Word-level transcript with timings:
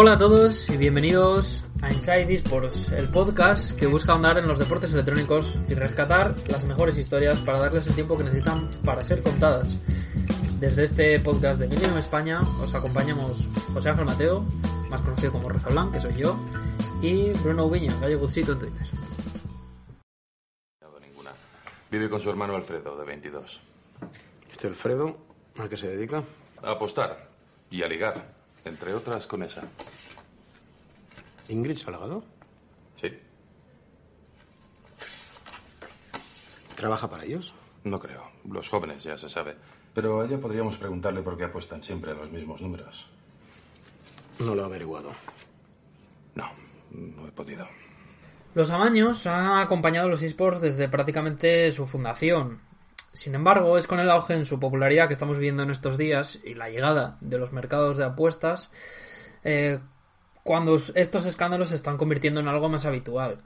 Hola 0.00 0.12
a 0.12 0.16
todos 0.16 0.70
y 0.70 0.76
bienvenidos 0.76 1.60
a 1.82 1.92
Inside 1.92 2.32
Esports, 2.32 2.92
el 2.92 3.08
podcast 3.08 3.76
que 3.76 3.88
busca 3.88 4.12
ahondar 4.12 4.38
en 4.38 4.46
los 4.46 4.56
deportes 4.56 4.92
electrónicos 4.92 5.58
y 5.68 5.74
rescatar 5.74 6.36
las 6.46 6.62
mejores 6.62 6.96
historias 6.98 7.40
para 7.40 7.58
darles 7.58 7.88
el 7.88 7.96
tiempo 7.96 8.16
que 8.16 8.22
necesitan 8.22 8.70
para 8.84 9.02
ser 9.02 9.24
contadas. 9.24 9.76
Desde 10.60 10.84
este 10.84 11.18
podcast 11.18 11.58
de 11.58 11.66
Mínimo 11.66 11.98
España 11.98 12.42
os 12.62 12.72
acompañamos 12.76 13.44
José 13.74 13.88
Ángel 13.88 14.04
Mateo, 14.04 14.44
más 14.88 15.00
conocido 15.00 15.32
como 15.32 15.48
Rosa 15.48 15.68
Blanc, 15.70 15.92
que 15.92 16.00
soy 16.00 16.14
yo, 16.14 16.38
y 17.02 17.30
Bruno 17.30 17.64
Ubiño, 17.64 17.98
Gallo 17.98 18.20
Gutsito 18.20 18.52
en 18.52 18.58
Twitter. 18.60 18.86
ninguna. 21.02 21.32
Vive 21.90 22.08
con 22.08 22.20
su 22.20 22.30
hermano 22.30 22.54
Alfredo, 22.54 22.96
de 22.96 23.04
22. 23.04 23.60
Este 24.48 24.68
Alfredo, 24.68 25.18
¿a 25.58 25.68
qué 25.68 25.76
se 25.76 25.88
dedica? 25.88 26.22
A 26.62 26.70
apostar 26.70 27.26
y 27.68 27.82
a 27.82 27.88
ligar, 27.88 28.37
entre 28.64 28.94
otras 28.94 29.26
con 29.26 29.42
esa. 29.42 29.62
¿Ingrid 31.48 31.78
Salgado? 31.78 32.24
Sí, 33.00 33.12
¿Trabaja 36.76 37.08
para 37.10 37.24
ellos? 37.24 37.52
no 37.84 37.98
creo. 38.00 38.22
Los 38.48 38.68
jóvenes 38.68 39.02
ya 39.02 39.16
se 39.16 39.28
sabe. 39.28 39.56
Pero 39.94 40.20
a 40.20 40.26
ella 40.26 40.38
podríamos 40.38 40.76
preguntarle 40.76 41.22
por 41.22 41.36
qué 41.38 41.44
apuestan 41.44 41.82
siempre 41.82 42.10
a 42.10 42.14
los 42.14 42.30
mismos 42.30 42.60
números. 42.60 43.10
No 44.40 44.54
lo 44.54 44.62
he 44.62 44.64
averiguado. 44.66 45.12
No, 46.34 46.50
no 46.90 47.26
he 47.26 47.32
podido. 47.32 47.66
Los 48.54 48.70
amaños 48.70 49.26
han 49.26 49.58
acompañado 49.58 50.06
a 50.06 50.10
los 50.10 50.22
esports 50.22 50.60
desde 50.60 50.88
prácticamente 50.88 51.72
su 51.72 51.86
fundación. 51.86 52.60
Sin 53.18 53.34
embargo, 53.34 53.76
es 53.76 53.88
con 53.88 53.98
el 53.98 54.12
auge 54.12 54.34
en 54.34 54.46
su 54.46 54.60
popularidad 54.60 55.08
que 55.08 55.12
estamos 55.12 55.40
viendo 55.40 55.64
en 55.64 55.72
estos 55.72 55.98
días 55.98 56.38
y 56.44 56.54
la 56.54 56.70
llegada 56.70 57.16
de 57.20 57.36
los 57.36 57.52
mercados 57.52 57.98
de 57.98 58.04
apuestas 58.04 58.70
eh, 59.42 59.80
cuando 60.44 60.76
estos 60.94 61.26
escándalos 61.26 61.70
se 61.70 61.74
están 61.74 61.96
convirtiendo 61.96 62.38
en 62.38 62.46
algo 62.46 62.68
más 62.68 62.84
habitual. 62.84 63.38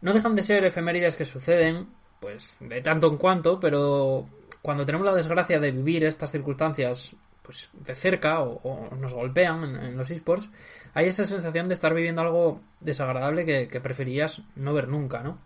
No 0.00 0.14
dejan 0.14 0.34
de 0.34 0.42
ser 0.42 0.64
efemérides 0.64 1.14
que 1.14 1.26
suceden, 1.26 1.88
pues 2.20 2.56
de 2.58 2.80
tanto 2.80 3.08
en 3.08 3.18
cuanto, 3.18 3.60
pero 3.60 4.26
cuando 4.62 4.86
tenemos 4.86 5.06
la 5.06 5.14
desgracia 5.14 5.60
de 5.60 5.72
vivir 5.72 6.04
estas 6.04 6.32
circunstancias 6.32 7.10
pues 7.42 7.68
de 7.74 7.94
cerca 7.94 8.40
o, 8.40 8.88
nos 8.98 9.12
golpean 9.12 9.62
en, 9.62 9.76
en 9.76 9.96
los 9.98 10.10
esports, 10.10 10.48
hay 10.94 11.08
esa 11.08 11.26
sensación 11.26 11.68
de 11.68 11.74
estar 11.74 11.92
viviendo 11.92 12.22
algo 12.22 12.62
desagradable 12.80 13.44
que, 13.44 13.68
que 13.68 13.80
preferirías 13.80 14.40
no 14.56 14.72
ver 14.72 14.88
nunca, 14.88 15.20
¿no? 15.20 15.36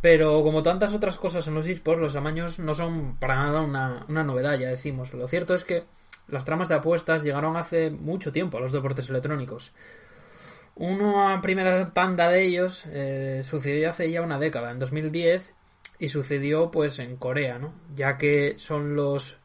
Pero 0.00 0.42
como 0.42 0.62
tantas 0.62 0.94
otras 0.94 1.18
cosas 1.18 1.46
en 1.48 1.54
los 1.54 1.66
esports, 1.66 2.00
los 2.00 2.16
amaños 2.16 2.58
no 2.58 2.72
son 2.74 3.16
para 3.16 3.36
nada 3.36 3.62
una, 3.62 4.04
una 4.08 4.22
novedad, 4.22 4.58
ya 4.58 4.68
decimos. 4.68 5.12
Lo 5.12 5.26
cierto 5.26 5.54
es 5.54 5.64
que 5.64 5.84
las 6.28 6.44
tramas 6.44 6.68
de 6.68 6.76
apuestas 6.76 7.24
llegaron 7.24 7.56
hace 7.56 7.90
mucho 7.90 8.30
tiempo 8.30 8.58
a 8.58 8.60
los 8.60 8.72
deportes 8.72 9.08
electrónicos. 9.10 9.72
Una 10.76 11.40
primera 11.42 11.92
tanda 11.92 12.28
de 12.28 12.46
ellos 12.46 12.84
eh, 12.86 13.42
sucedió 13.42 13.90
hace 13.90 14.10
ya 14.10 14.22
una 14.22 14.38
década, 14.38 14.70
en 14.70 14.78
2010, 14.78 15.52
y 15.98 16.08
sucedió 16.08 16.70
pues 16.70 17.00
en 17.00 17.16
Corea, 17.16 17.58
¿no? 17.58 17.72
Ya 17.96 18.16
que 18.16 18.54
son 18.58 18.94
los 18.94 19.36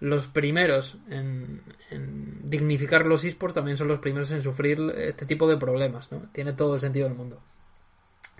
los 0.00 0.26
primeros 0.26 0.96
en, 1.10 1.60
en 1.90 2.40
dignificar 2.44 3.06
los 3.06 3.24
esports, 3.24 3.54
también 3.54 3.76
son 3.76 3.86
los 3.86 4.00
primeros 4.00 4.32
en 4.32 4.42
sufrir 4.42 4.80
este 4.96 5.26
tipo 5.26 5.46
de 5.46 5.58
problemas, 5.58 6.10
¿no? 6.10 6.22
Tiene 6.32 6.54
todo 6.54 6.74
el 6.74 6.80
sentido 6.80 7.06
del 7.06 7.16
mundo. 7.16 7.38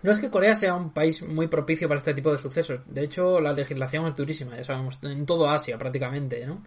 No 0.03 0.11
es 0.11 0.19
que 0.19 0.31
Corea 0.31 0.55
sea 0.55 0.75
un 0.75 0.91
país 0.91 1.22
muy 1.22 1.47
propicio 1.47 1.89
para 1.89 1.98
este 1.98 2.14
tipo 2.14 2.33
de 2.33 2.39
sucesos. 2.39 2.81
De 2.86 3.05
hecho, 3.05 3.41
la 3.41 3.53
legislación 3.53 4.06
es 4.06 4.17
durísima, 4.17 4.56
ya 4.56 4.65
sabemos, 4.65 4.99
en 5.03 5.25
todo 5.27 5.49
Asia 5.49 5.78
prácticamente, 5.78 6.44
¿no? 6.47 6.62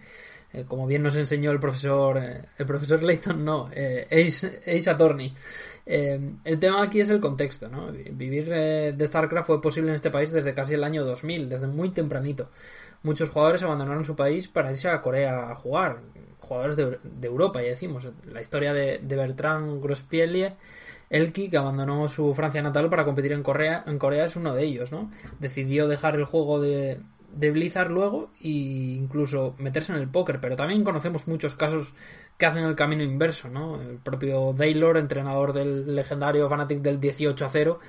Eh, 0.53 0.63
como 0.67 0.87
bien 0.87 1.03
nos 1.03 1.15
enseñó 1.17 1.51
el 1.51 1.59
profesor, 1.59 2.17
eh, 2.17 2.41
el 2.57 2.65
profesor 2.65 3.03
Layton, 3.03 3.43
no, 3.43 3.69
eh, 3.73 4.07
Ace, 4.09 4.89
Attorney. 4.89 5.33
Eh, 5.85 6.19
el 6.43 6.59
tema 6.59 6.81
aquí 6.81 6.99
es 6.99 7.09
el 7.09 7.19
contexto, 7.19 7.67
¿no? 7.69 7.91
Vivir 7.91 8.49
eh, 8.51 8.93
de 8.95 9.07
StarCraft 9.07 9.47
fue 9.47 9.61
posible 9.61 9.89
en 9.89 9.95
este 9.95 10.09
país 10.09 10.31
desde 10.31 10.53
casi 10.53 10.73
el 10.73 10.83
año 10.83 11.03
2000, 11.03 11.49
desde 11.49 11.67
muy 11.67 11.89
tempranito. 11.89 12.49
Muchos 13.03 13.29
jugadores 13.29 13.61
abandonaron 13.61 14.03
su 14.03 14.15
país 14.15 14.47
para 14.47 14.71
irse 14.71 14.89
a 14.89 15.01
Corea 15.01 15.51
a 15.51 15.55
jugar. 15.55 15.99
Jugadores 16.39 16.75
de, 16.75 17.27
Europa, 17.27 17.61
ya 17.61 17.69
decimos. 17.69 18.07
La 18.31 18.41
historia 18.41 18.73
de, 18.73 18.99
Bertrand 19.03 19.81
Grospielie, 19.81 20.53
Elki, 21.15 21.49
que 21.49 21.57
abandonó 21.57 22.07
su 22.09 22.33
Francia 22.33 22.61
natal 22.61 22.89
para 22.89 23.05
competir 23.05 23.31
en 23.31 23.43
Corea, 23.43 23.83
en 23.87 23.97
Corea 23.97 24.25
es 24.25 24.35
uno 24.35 24.53
de 24.53 24.63
ellos, 24.63 24.91
¿no? 24.91 25.09
Decidió 25.39 25.87
dejar 25.87 26.15
el 26.15 26.25
juego 26.25 26.59
de, 26.59 26.99
de 27.31 27.51
Blizzard 27.51 27.89
luego 27.89 28.31
e 28.41 28.49
incluso 28.49 29.55
meterse 29.57 29.93
en 29.93 29.99
el 29.99 30.07
póker, 30.07 30.39
pero 30.39 30.55
también 30.55 30.83
conocemos 30.83 31.27
muchos 31.27 31.55
casos 31.55 31.93
que 32.37 32.45
hacen 32.45 32.65
el 32.65 32.75
camino 32.75 33.03
inverso, 33.03 33.49
¿no? 33.49 33.81
El 33.81 33.97
propio 33.97 34.53
Daylor, 34.53 34.97
entrenador 34.97 35.53
del 35.53 35.95
legendario 35.95 36.49
Fnatic 36.49 36.79
del 36.79 36.99
18 36.99 37.45
a 37.45 37.49
0, 37.49 37.79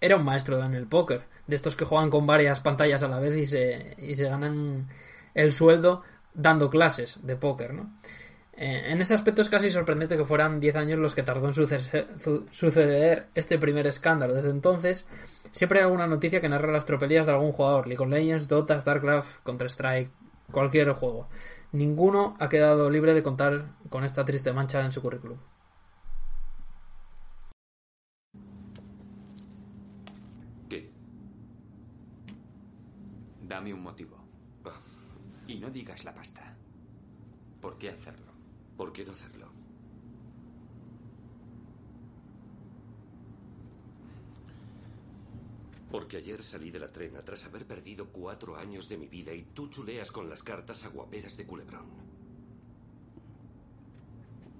era 0.00 0.16
un 0.16 0.24
maestro 0.24 0.62
en 0.64 0.74
el 0.74 0.86
póker, 0.86 1.22
de 1.46 1.56
estos 1.56 1.74
que 1.74 1.84
juegan 1.84 2.10
con 2.10 2.26
varias 2.26 2.60
pantallas 2.60 3.02
a 3.02 3.08
la 3.08 3.18
vez 3.18 3.36
y 3.36 3.46
se, 3.46 3.96
y 3.98 4.14
se 4.14 4.24
ganan 4.24 4.86
el 5.34 5.52
sueldo 5.52 6.02
dando 6.34 6.70
clases 6.70 7.26
de 7.26 7.34
póker, 7.34 7.74
¿no? 7.74 7.90
Eh, 8.60 8.90
en 8.90 9.00
ese 9.00 9.14
aspecto 9.14 9.40
es 9.40 9.48
casi 9.48 9.70
sorprendente 9.70 10.16
que 10.16 10.24
fueran 10.24 10.58
10 10.58 10.74
años 10.74 10.98
los 10.98 11.14
que 11.14 11.22
tardó 11.22 11.46
en 11.46 11.54
suceder, 11.54 12.08
suceder 12.50 13.28
este 13.36 13.56
primer 13.56 13.86
escándalo. 13.86 14.34
Desde 14.34 14.50
entonces, 14.50 15.06
siempre 15.52 15.78
hay 15.78 15.84
alguna 15.84 16.08
noticia 16.08 16.40
que 16.40 16.48
narra 16.48 16.72
las 16.72 16.84
tropelías 16.84 17.24
de 17.24 17.32
algún 17.32 17.52
jugador. 17.52 17.86
League 17.86 18.02
of 18.02 18.10
Legends, 18.10 18.48
Dota, 18.48 18.80
StarCraft, 18.80 19.44
Counter-Strike, 19.44 20.10
cualquier 20.50 20.90
juego. 20.92 21.28
Ninguno 21.70 22.36
ha 22.40 22.48
quedado 22.48 22.90
libre 22.90 23.14
de 23.14 23.22
contar 23.22 23.66
con 23.90 24.02
esta 24.02 24.24
triste 24.24 24.52
mancha 24.52 24.84
en 24.84 24.90
su 24.90 25.02
currículum. 25.02 25.38
¿Qué? 30.68 30.90
Dame 33.42 33.72
un 33.72 33.82
motivo. 33.82 34.18
Y 35.46 35.60
no 35.60 35.70
digas 35.70 36.02
la 36.04 36.12
pasta. 36.12 36.56
¿Por 37.60 37.78
qué 37.78 37.90
hacerlo? 37.90 38.27
¿Por 38.78 38.92
qué 38.92 39.04
no 39.04 39.10
hacerlo? 39.10 39.50
Porque 45.90 46.18
ayer 46.18 46.44
salí 46.44 46.70
de 46.70 46.78
la 46.78 46.86
trena 46.86 47.22
tras 47.22 47.44
haber 47.44 47.66
perdido 47.66 48.06
cuatro 48.12 48.56
años 48.56 48.88
de 48.88 48.96
mi 48.96 49.08
vida 49.08 49.34
y 49.34 49.42
tú 49.52 49.68
chuleas 49.68 50.12
con 50.12 50.30
las 50.30 50.44
cartas 50.44 50.84
aguaperas 50.84 51.36
de 51.36 51.44
culebrón. 51.44 51.88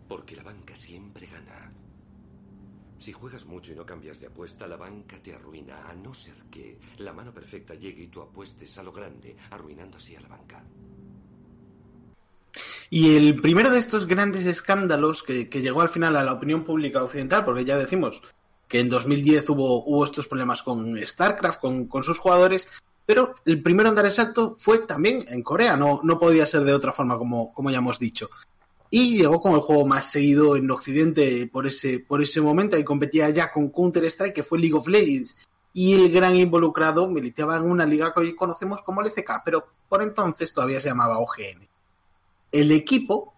Porque 0.09 0.35
la 0.35 0.43
banca 0.43 0.75
siempre 0.75 1.29
gana. 1.29 1.73
Si 2.99 3.13
juegas 3.13 3.47
mucho 3.47 3.71
y 3.71 3.77
no 3.77 3.87
cambias 3.87 4.19
de 4.19 4.27
apuesta, 4.27 4.67
la 4.67 4.77
banca 4.77 5.23
te 5.23 5.33
arruina, 5.33 5.89
a 5.89 5.95
no 5.95 6.13
ser 6.13 6.35
que 6.51 6.81
la 6.97 7.13
mano 7.13 7.33
perfecta 7.33 7.77
llegue 7.77 8.03
y 8.03 8.09
tú 8.09 8.21
apuestes 8.21 8.77
a 8.79 8.83
lo 8.83 8.91
grande, 8.91 9.37
arruinando 9.51 9.99
así 9.99 10.17
a 10.17 10.21
la 10.21 10.29
banca. 10.29 10.65
Y 12.91 13.17
el 13.17 13.41
primero 13.41 13.71
de 13.71 13.79
estos 13.79 14.07
grandes 14.07 14.47
escándalos 14.47 15.23
que, 15.23 15.45
llegó 15.45 15.83
al 15.83 15.91
final 15.91 16.17
a 16.17 16.25
la 16.25 16.33
opinión 16.33 16.65
pública 16.65 17.03
occidental, 17.03 17.45
porque 17.45 17.65
ya 17.65 17.77
decimos 17.77 18.23
que 18.67 18.81
en 18.81 18.89
2010 18.89 19.49
hubo, 19.51 19.85
hubo 19.85 20.05
estos 20.05 20.27
problemas 20.27 20.63
con 20.63 20.99
StarCraft, 21.05 21.61
con, 21.61 22.03
sus 22.03 22.19
jugadores, 22.19 22.69
pero 23.05 23.35
el 23.45 23.63
primero 23.63 23.91
en 23.91 23.95
dar 23.95 24.07
exacto 24.07 24.57
fue 24.59 24.81
también 24.81 25.25
en 25.29 25.43
Corea, 25.43 25.77
no, 25.77 26.01
no 26.03 26.19
podía 26.19 26.47
ser 26.47 26.63
de 26.63 26.73
otra 26.73 26.93
forma, 26.93 27.19
como, 27.19 27.53
como 27.53 27.71
ya 27.71 27.79
hemos 27.79 27.99
dicho. 27.99 28.31
Y 28.91 29.19
llegó 29.19 29.39
con 29.41 29.53
el 29.53 29.61
juego 29.61 29.87
más 29.87 30.11
seguido 30.11 30.57
en 30.57 30.71
Occidente 30.71 31.47
por 31.53 31.67
ese, 31.67 31.99
por 31.99 32.23
ese 32.23 32.41
momento 32.41 32.79
y 32.79 32.85
competía 32.85 33.29
ya 33.31 33.53
con 33.53 33.69
Counter-Strike, 33.69 34.35
que 34.35 34.43
fue 34.43 34.59
League 34.59 34.75
of 34.75 34.89
Legends. 34.89 35.37
Y 35.75 35.93
el 35.93 36.11
gran 36.11 36.35
involucrado 36.37 37.07
militaba 37.07 37.59
en 37.59 37.65
una 37.65 37.85
liga 37.85 38.15
que 38.15 38.21
hoy 38.21 38.35
conocemos 38.35 38.81
como 38.81 39.03
LCK, 39.03 39.43
pero 39.45 39.67
por 39.89 40.03
entonces 40.03 40.55
todavía 40.55 40.81
se 40.81 40.89
llamaba 40.89 41.19
OGN 41.19 41.68
el 42.53 42.71
equipo 42.73 43.35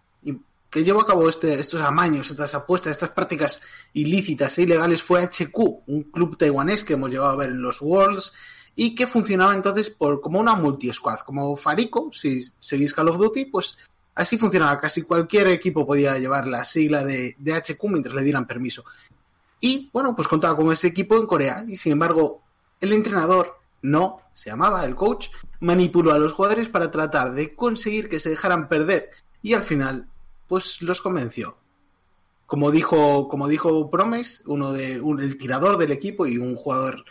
que 0.71 0.85
llevó 0.85 1.01
a 1.01 1.05
cabo 1.05 1.27
este, 1.27 1.59
estos 1.59 1.81
amaños, 1.81 2.31
estas 2.31 2.55
apuestas, 2.55 2.91
estas 2.91 3.09
prácticas 3.09 3.61
ilícitas 3.93 4.57
e 4.57 4.63
ilegales 4.63 5.03
fue 5.03 5.21
HQ, 5.21 5.57
un 5.87 6.03
club 6.03 6.37
taiwanés 6.37 6.85
que 6.85 6.93
hemos 6.93 7.11
llegado 7.11 7.29
a 7.29 7.35
ver 7.35 7.49
en 7.49 7.61
los 7.61 7.81
Worlds 7.81 8.31
y 8.73 8.95
que 8.95 9.05
funcionaba 9.05 9.53
entonces 9.53 9.89
por 9.89 10.21
como 10.21 10.39
una 10.39 10.55
multi-squad, 10.55 11.19
como 11.19 11.57
Farico, 11.57 12.09
si 12.13 12.41
seguís 12.61 12.93
Call 12.93 13.09
of 13.09 13.17
Duty, 13.17 13.45
pues 13.45 13.77
así 14.15 14.37
funcionaba. 14.37 14.79
Casi 14.79 15.01
cualquier 15.01 15.47
equipo 15.47 15.85
podía 15.85 16.17
llevar 16.17 16.47
la 16.47 16.63
sigla 16.63 17.03
de, 17.03 17.35
de 17.37 17.53
HQ 17.53 17.83
mientras 17.89 18.15
le 18.15 18.23
dieran 18.23 18.47
permiso. 18.47 18.85
Y 19.59 19.89
bueno, 19.91 20.15
pues 20.15 20.29
contaba 20.29 20.55
con 20.55 20.71
ese 20.71 20.87
equipo 20.87 21.17
en 21.17 21.25
Corea 21.25 21.65
y 21.67 21.75
sin 21.75 21.91
embargo 21.91 22.41
el 22.79 22.93
entrenador 22.93 23.59
no, 23.81 24.21
se 24.33 24.49
llamaba 24.49 24.85
el 24.85 24.95
coach, 24.95 25.27
manipuló 25.61 26.11
a 26.11 26.19
los 26.19 26.33
jugadores 26.33 26.67
para 26.67 26.91
tratar 26.91 27.33
de 27.33 27.55
conseguir 27.55 28.09
que 28.09 28.19
se 28.19 28.29
dejaran 28.29 28.67
perder 28.67 29.11
y 29.41 29.53
al 29.53 29.63
final, 29.63 30.07
pues 30.47 30.81
los 30.81 31.01
convenció. 31.01 31.57
Como 32.45 32.71
dijo, 32.71 33.29
como 33.29 33.47
dijo 33.47 33.89
Promes, 33.89 34.43
uno 34.45 34.73
de 34.73 34.99
un, 34.99 35.21
el 35.21 35.37
tirador 35.37 35.77
del 35.77 35.93
equipo 35.93 36.27
y 36.27 36.37
un 36.37 36.55
jugador 36.55 37.05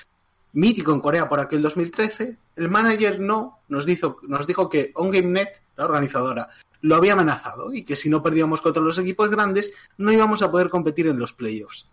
mítico 0.52 0.92
en 0.92 1.00
Corea 1.00 1.28
por 1.28 1.40
aquel 1.40 1.62
2013, 1.62 2.36
el 2.56 2.68
manager 2.68 3.20
no 3.20 3.60
nos 3.68 3.86
dijo, 3.86 4.18
nos 4.28 4.46
dijo 4.46 4.68
que 4.68 4.92
OnGameNet, 4.94 5.62
la 5.76 5.84
organizadora, 5.86 6.50
lo 6.82 6.96
había 6.96 7.12
amenazado 7.12 7.72
y 7.72 7.84
que 7.84 7.96
si 7.96 8.10
no 8.10 8.22
perdíamos 8.22 8.60
contra 8.60 8.82
los 8.82 8.98
equipos 8.98 9.30
grandes 9.30 9.72
no 9.96 10.12
íbamos 10.12 10.42
a 10.42 10.50
poder 10.50 10.68
competir 10.68 11.06
en 11.06 11.18
los 11.18 11.32
playoffs. 11.32 11.86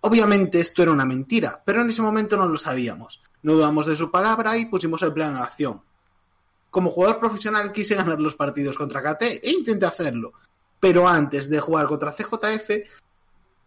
Obviamente 0.00 0.60
esto 0.60 0.82
era 0.82 0.92
una 0.92 1.04
mentira, 1.04 1.62
pero 1.64 1.80
en 1.80 1.88
ese 1.88 2.02
momento 2.02 2.36
no 2.36 2.46
lo 2.46 2.58
sabíamos. 2.58 3.22
No 3.42 3.54
dudamos 3.54 3.86
de 3.86 3.96
su 3.96 4.10
palabra 4.10 4.56
y 4.58 4.66
pusimos 4.66 5.02
el 5.02 5.12
plan 5.12 5.32
en 5.32 5.38
acción. 5.38 5.80
Como 6.74 6.90
jugador 6.90 7.20
profesional 7.20 7.70
quise 7.70 7.94
ganar 7.94 8.18
los 8.18 8.34
partidos 8.34 8.76
contra 8.76 9.00
KT 9.00 9.22
e 9.44 9.52
intenté 9.52 9.86
hacerlo, 9.86 10.32
pero 10.80 11.06
antes 11.08 11.48
de 11.48 11.60
jugar 11.60 11.86
contra 11.86 12.10
CJF 12.10 12.68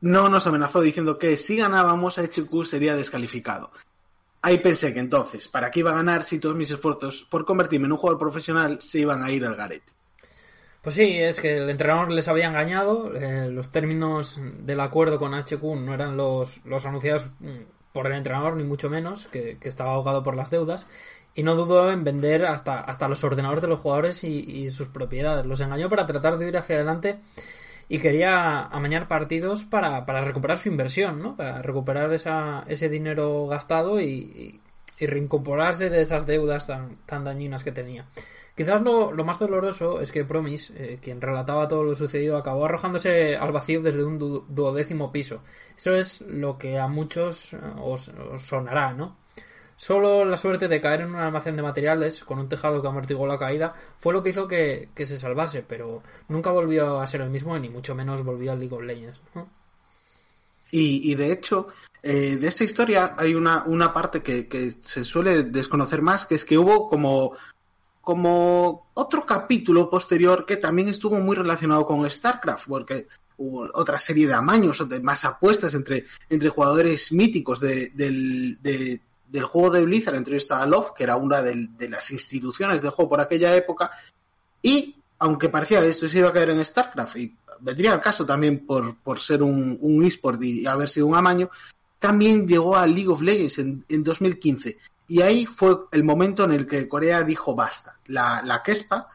no 0.01 0.27
nos 0.27 0.45
amenazó 0.45 0.81
diciendo 0.81 1.17
que 1.17 1.37
si 1.37 1.55
ganábamos 1.55 2.19
HQ 2.19 2.65
sería 2.65 2.97
descalificado. 2.97 3.71
Ahí 4.41 4.57
pensé 4.57 4.93
que 4.93 4.99
entonces, 4.99 5.47
¿para 5.47 5.71
qué 5.71 5.79
iba 5.79 5.91
a 5.91 5.95
ganar 5.95 6.25
si 6.25 6.37
todos 6.37 6.57
mis 6.57 6.69
esfuerzos 6.69 7.25
por 7.31 7.45
convertirme 7.45 7.85
en 7.85 7.93
un 7.93 7.97
jugador 7.97 8.19
profesional 8.19 8.81
se 8.81 8.99
iban 8.99 9.23
a 9.23 9.31
ir 9.31 9.45
al 9.45 9.55
garete? 9.55 9.93
Pues 10.81 10.95
sí, 10.95 11.17
es 11.17 11.39
que 11.39 11.59
el 11.59 11.69
entrenador 11.69 12.11
les 12.11 12.27
había 12.27 12.47
engañado, 12.47 13.15
eh, 13.15 13.49
los 13.49 13.71
términos 13.71 14.37
del 14.65 14.81
acuerdo 14.81 15.17
con 15.17 15.33
HQ 15.33 15.63
no 15.63 15.93
eran 15.93 16.17
los, 16.17 16.59
los 16.65 16.85
anunciados 16.85 17.27
mm, 17.39 17.77
por 17.97 18.05
el 18.05 18.13
entrenador, 18.13 18.55
ni 18.55 18.63
mucho 18.63 18.91
menos, 18.91 19.25
que, 19.25 19.57
estaba 19.61 19.93
ahogado 19.93 20.21
por 20.21 20.35
las 20.35 20.51
deudas, 20.51 20.85
y 21.37 21.43
no 21.43 21.53
dudó 21.53 21.91
en 21.91 22.03
vender 22.03 22.45
hasta, 22.45 22.81
hasta 22.81 23.07
los 23.07 23.23
ordenadores 23.23 23.61
de 23.61 23.67
los 23.67 23.79
jugadores 23.79 24.23
y, 24.23 24.71
sus 24.71 24.87
propiedades. 24.87 25.45
Los 25.45 25.61
engañó 25.61 25.87
para 25.87 26.07
tratar 26.07 26.39
de 26.39 26.47
ir 26.47 26.57
hacia 26.57 26.77
adelante 26.77 27.19
y 27.87 27.99
quería 27.99 28.63
amañar 28.63 29.07
partidos 29.07 29.63
para, 29.63 30.03
para 30.03 30.25
recuperar 30.25 30.57
su 30.57 30.69
inversión, 30.69 31.21
¿no? 31.21 31.35
Para 31.35 31.61
recuperar 31.61 32.11
esa, 32.11 32.63
ese 32.67 32.89
dinero 32.89 33.45
gastado 33.45 34.01
y, 34.01 34.59
reincorporarse 34.99 35.91
de 35.91 36.01
esas 36.01 36.25
deudas 36.25 36.65
tan, 36.65 36.95
tan 37.05 37.23
dañinas 37.23 37.63
que 37.63 37.71
tenía. 37.71 38.05
Quizás 38.55 38.81
lo, 38.81 39.11
lo 39.11 39.23
más 39.23 39.37
doloroso 39.37 40.01
es 40.01 40.11
que 40.11 40.25
Promis, 40.25 40.71
eh, 40.71 40.97
quien 40.99 41.21
relataba 41.21 41.67
todo 41.67 41.83
lo 41.83 41.93
sucedido, 41.93 42.35
acabó 42.35 42.65
arrojándose 42.65 43.37
al 43.37 43.51
vacío 43.51 43.83
desde 43.83 44.03
un 44.03 44.17
du 44.17 44.43
duodécimo 44.49 45.11
piso. 45.11 45.43
Eso 45.77 45.95
es 45.95 46.21
lo 46.21 46.57
que 46.57 46.79
a 46.79 46.87
muchos 46.87 47.53
eh, 47.53 47.59
os 47.79 48.11
sonará, 48.37 48.93
¿no? 48.93 49.26
Solo 49.77 50.25
la 50.25 50.37
suerte 50.37 50.67
de 50.67 50.81
caer 50.81 51.01
en 51.01 51.09
un 51.09 51.17
almacén 51.17 51.55
de 51.55 51.61
materiales 51.61 52.23
con 52.23 52.39
un 52.39 52.49
tejado 52.49 52.81
que 52.81 52.87
amortiguó 52.87 53.27
la 53.27 53.37
caída 53.37 53.75
fue 53.99 54.11
lo 54.11 54.23
que 54.23 54.31
hizo 54.31 54.47
que, 54.47 54.89
que 54.95 55.05
se 55.05 55.19
salvase, 55.19 55.63
pero 55.65 56.01
nunca 56.29 56.49
volvió 56.49 56.99
a 56.99 57.05
ser 57.05 57.21
el 57.21 57.29
mismo 57.29 57.57
ni 57.59 57.69
mucho 57.69 57.93
menos 57.93 58.23
volvió 58.23 58.51
al 58.51 58.59
League 58.59 58.75
of 58.75 58.81
Legends. 58.81 59.21
Y, 60.71 61.11
y, 61.11 61.15
de 61.15 61.31
hecho, 61.31 61.67
eh, 62.01 62.37
de 62.37 62.47
esta 62.47 62.63
historia 62.63 63.13
hay 63.17 63.35
una, 63.35 63.63
una 63.67 63.93
parte 63.93 64.23
que, 64.23 64.47
que, 64.47 64.71
se 64.71 65.03
suele 65.03 65.43
desconocer 65.43 66.01
más, 66.01 66.25
que 66.25 66.35
es 66.35 66.43
que 66.43 66.57
hubo 66.57 66.89
como, 66.89 67.33
como 68.01 68.87
otro 68.95 69.27
capítulo 69.27 69.91
posterior 69.91 70.45
que 70.45 70.57
también 70.57 70.87
estuvo 70.87 71.19
muy 71.19 71.35
relacionado 71.35 71.85
con 71.85 72.09
StarCraft, 72.09 72.67
porque 72.67 73.07
hubo 73.37 73.69
otra 73.75 73.99
serie 73.99 74.25
de 74.25 74.33
amaños, 74.33 74.89
de 74.89 74.99
más 75.01 75.23
apuestas 75.23 75.73
entre, 75.75 76.05
entre 76.29 76.49
jugadores 76.49 77.11
míticos 77.11 77.59
de, 77.59 77.91
de, 77.93 79.01
del 79.29 79.43
juego 79.43 79.71
de 79.71 79.83
Blizzard, 79.83 80.15
entre 80.15 80.33
ellos 80.33 80.43
estaba 80.43 80.65
Love, 80.65 80.93
que 80.95 81.03
era 81.03 81.15
una 81.15 81.41
de, 81.41 81.89
las 81.89 82.11
instituciones 82.11 82.81
del 82.81 82.91
juego 82.91 83.09
por 83.09 83.21
aquella 83.21 83.55
época, 83.55 83.91
y 84.61 84.95
aunque 85.19 85.49
parecía 85.49 85.81
que 85.81 85.89
esto 85.89 86.07
se 86.07 86.19
iba 86.19 86.29
a 86.29 86.33
caer 86.33 86.51
en 86.51 86.63
StarCraft, 86.63 87.17
y 87.17 87.35
vendría 87.59 87.93
al 87.93 88.01
caso 88.01 88.25
también 88.25 88.65
por, 88.65 89.19
ser 89.19 89.43
un, 89.43 90.03
eSport 90.03 90.41
y 90.41 90.65
haber 90.65 90.89
sido 90.89 91.07
un 91.07 91.15
amaño, 91.15 91.49
también 91.99 92.47
llegó 92.47 92.75
a 92.75 92.85
League 92.85 93.09
of 93.09 93.21
Legends 93.21 93.57
en, 93.59 93.83
en 93.89 94.03
2015. 94.03 94.77
Y 95.09 95.21
ahí 95.21 95.45
fue 95.45 95.75
el 95.91 96.03
momento 96.03 96.43
en 96.43 96.51
el 96.51 96.67
que 96.67 96.87
Corea 96.87 97.23
dijo 97.23 97.55
basta. 97.55 97.97
La, 98.07 98.61
KESPA, 98.63 99.07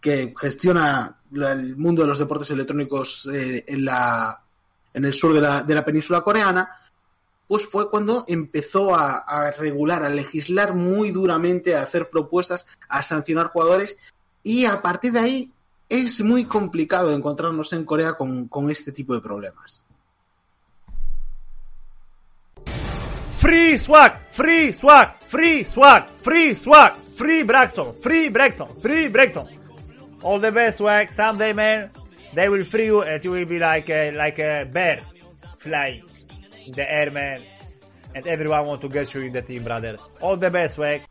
que 0.00 0.32
gestiona 0.38 1.18
el 1.32 1.76
mundo 1.76 2.02
de 2.02 2.08
los 2.08 2.18
deportes 2.18 2.50
electrónicos 2.50 3.28
eh, 3.32 3.64
en, 3.66 5.04
el 5.04 5.12
sur 5.12 5.34
de 5.34 5.74
la 5.74 5.84
península 5.84 6.22
coreana, 6.22 6.81
pues 7.52 7.66
fue 7.66 7.90
cuando 7.90 8.24
empezó 8.28 8.94
a, 8.94 9.18
a, 9.18 9.50
regular, 9.50 10.02
a 10.02 10.08
legislar 10.08 10.74
muy 10.74 11.10
duramente, 11.10 11.76
a 11.76 11.82
hacer 11.82 12.08
propuestas, 12.08 12.66
a 12.88 13.02
sancionar 13.02 13.48
jugadores 13.48 13.98
y 14.42 14.64
a 14.64 14.80
partir 14.80 15.12
de 15.12 15.18
ahí 15.18 15.52
es 15.86 16.22
muy 16.22 16.46
complicado 16.46 17.12
encontrarnos 17.12 17.74
en 17.74 17.84
Corea 17.84 18.14
con, 18.14 18.48
con 18.48 18.70
este 18.70 18.90
tipo 18.90 19.12
de 19.12 19.20
problemas. 19.20 19.84
Free 23.32 23.76
swag, 23.76 24.26
free 24.30 24.72
swag, 24.72 25.18
free 25.20 25.66
swag, 25.66 26.08
free 26.22 26.54
swag, 26.54 26.94
free 27.14 27.42
Braxton, 27.42 27.92
free 28.00 28.30
Braxton, 28.30 28.68
free 28.80 29.08
Braxton. 29.08 29.46
All 30.22 30.40
the 30.40 30.50
best 30.50 30.78
swag, 30.78 31.10
someday 31.10 31.52
man, 31.52 31.90
they 32.34 32.48
will 32.48 32.64
free 32.64 32.86
you 32.86 33.02
and 33.02 33.22
you 33.22 33.32
will 33.32 33.44
be 33.44 33.58
like 33.58 33.90
a, 33.90 34.10
like 34.12 34.38
a 34.38 34.64
bear 34.64 35.02
flying 35.58 36.02
in 36.04 36.11
the 36.70 36.82
air, 36.82 37.10
man. 37.10 37.40
And 38.14 38.26
everyone 38.26 38.66
want 38.66 38.80
to 38.82 38.88
get 38.88 39.14
you 39.14 39.22
in 39.22 39.32
the 39.32 39.42
team, 39.42 39.64
brother. 39.64 39.98
All 40.20 40.36
the 40.36 40.50
best, 40.50 40.76
swag. 40.76 41.02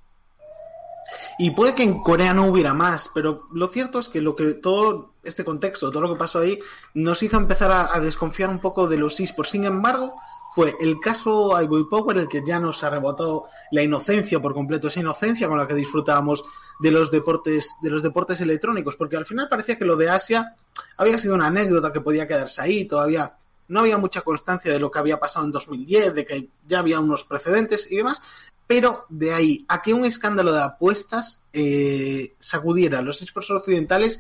Y 1.38 1.52
puede 1.52 1.76
que 1.76 1.84
en 1.84 2.02
Corea 2.02 2.34
no 2.34 2.46
hubiera 2.46 2.74
más, 2.74 3.10
pero 3.14 3.48
lo 3.52 3.68
cierto 3.68 4.00
es 4.00 4.08
que 4.08 4.22
lo 4.22 4.36
que 4.36 4.54
todo 4.54 5.16
este 5.24 5.44
contexto, 5.44 5.92
todo 5.92 6.04
lo 6.04 6.14
que 6.14 6.20
pasó 6.20 6.40
ahí, 6.40 6.60
nos 6.94 7.22
hizo 7.24 7.38
empezar 7.38 7.72
a, 7.72 8.00
desconfiar 8.00 8.50
un 8.50 8.60
poco 8.60 8.88
de 8.88 8.98
los 8.98 9.20
esports. 9.20 9.52
Sin 9.52 9.66
embargo, 9.66 10.14
fue 10.54 10.76
el 10.80 11.00
caso 11.00 11.60
Ivory 11.60 11.86
Power 11.90 12.18
el 12.18 12.28
que 12.28 12.44
ya 12.46 12.60
nos 12.60 12.84
arrebotó 12.84 13.46
la 13.72 13.82
inocencia 13.82 14.40
por 14.42 14.54
completo, 14.54 14.88
esa 14.88 15.00
inocencia 15.00 15.48
con 15.48 15.58
la 15.58 15.68
que 15.68 15.74
disfrutábamos 15.74 16.44
de 16.80 16.92
los 16.92 17.12
deportes, 17.12 17.76
de 17.82 17.90
los 17.90 18.04
deportes 18.04 18.42
electrónicos, 18.42 18.96
porque 18.96 19.18
al 19.18 19.26
final 19.26 19.48
parecía 19.50 19.78
que 19.78 19.86
lo 19.86 19.96
de 19.96 20.10
Asia 20.10 20.56
había 20.98 21.18
sido 21.18 21.36
una 21.36 21.48
anécdota 21.48 21.92
que 21.92 22.02
podía 22.02 22.28
quedarse 22.28 22.62
ahí, 22.62 22.86
todavía 22.86 23.38
no 23.72 23.80
había 23.80 23.98
mucha 23.98 24.22
constancia 24.22 24.72
de 24.72 24.80
lo 24.80 24.92
que 24.92 25.00
había 25.00 25.20
pasado 25.20 25.46
en 25.46 25.52
2010, 25.52 26.14
de 26.14 26.26
que 26.26 26.50
ya 26.68 26.80
había 26.80 27.00
unos 27.00 27.24
precedentes 27.24 27.88
y 27.90 27.96
demás, 27.96 28.22
pero 28.68 29.06
de 29.08 29.34
ahí 29.34 29.66
a 29.70 29.82
que 29.82 29.94
un 29.94 30.04
escándalo 30.04 30.52
de 30.52 30.62
apuestas 30.62 31.40
eh, 31.54 32.36
sacudiera 32.38 33.00
a 33.00 33.02
los 33.02 33.22
esports 33.22 33.50
occidentales 33.52 34.20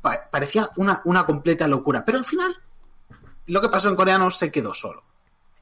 pa 0.00 0.28
parecía 0.30 0.70
una, 0.76 1.02
una 1.04 1.26
completa 1.26 1.68
locura. 1.68 2.04
Pero 2.06 2.18
al 2.18 2.24
final, 2.24 2.56
lo 3.46 3.60
que 3.60 3.68
pasó 3.68 3.90
en 3.90 3.96
Corea 3.96 4.18
no 4.18 4.30
se 4.30 4.50
quedó 4.50 4.72
solo. 4.72 5.02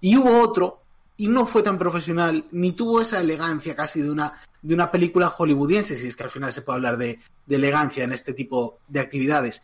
Y 0.00 0.16
hubo 0.16 0.40
otro, 0.40 0.82
y 1.16 1.26
no 1.26 1.44
fue 1.44 1.62
tan 1.62 1.76
profesional, 1.76 2.46
ni 2.52 2.72
tuvo 2.72 3.00
esa 3.00 3.20
elegancia 3.20 3.74
casi 3.74 4.00
de 4.00 4.10
una, 4.10 4.40
de 4.62 4.74
una 4.74 4.92
película 4.92 5.28
hollywoodiense, 5.28 5.96
si 5.96 6.06
es 6.06 6.14
que 6.14 6.22
al 6.22 6.30
final 6.30 6.52
se 6.52 6.62
puede 6.62 6.76
hablar 6.76 6.98
de, 6.98 7.18
de 7.46 7.56
elegancia 7.56 8.04
en 8.04 8.12
este 8.12 8.32
tipo 8.32 8.78
de 8.86 9.00
actividades. 9.00 9.62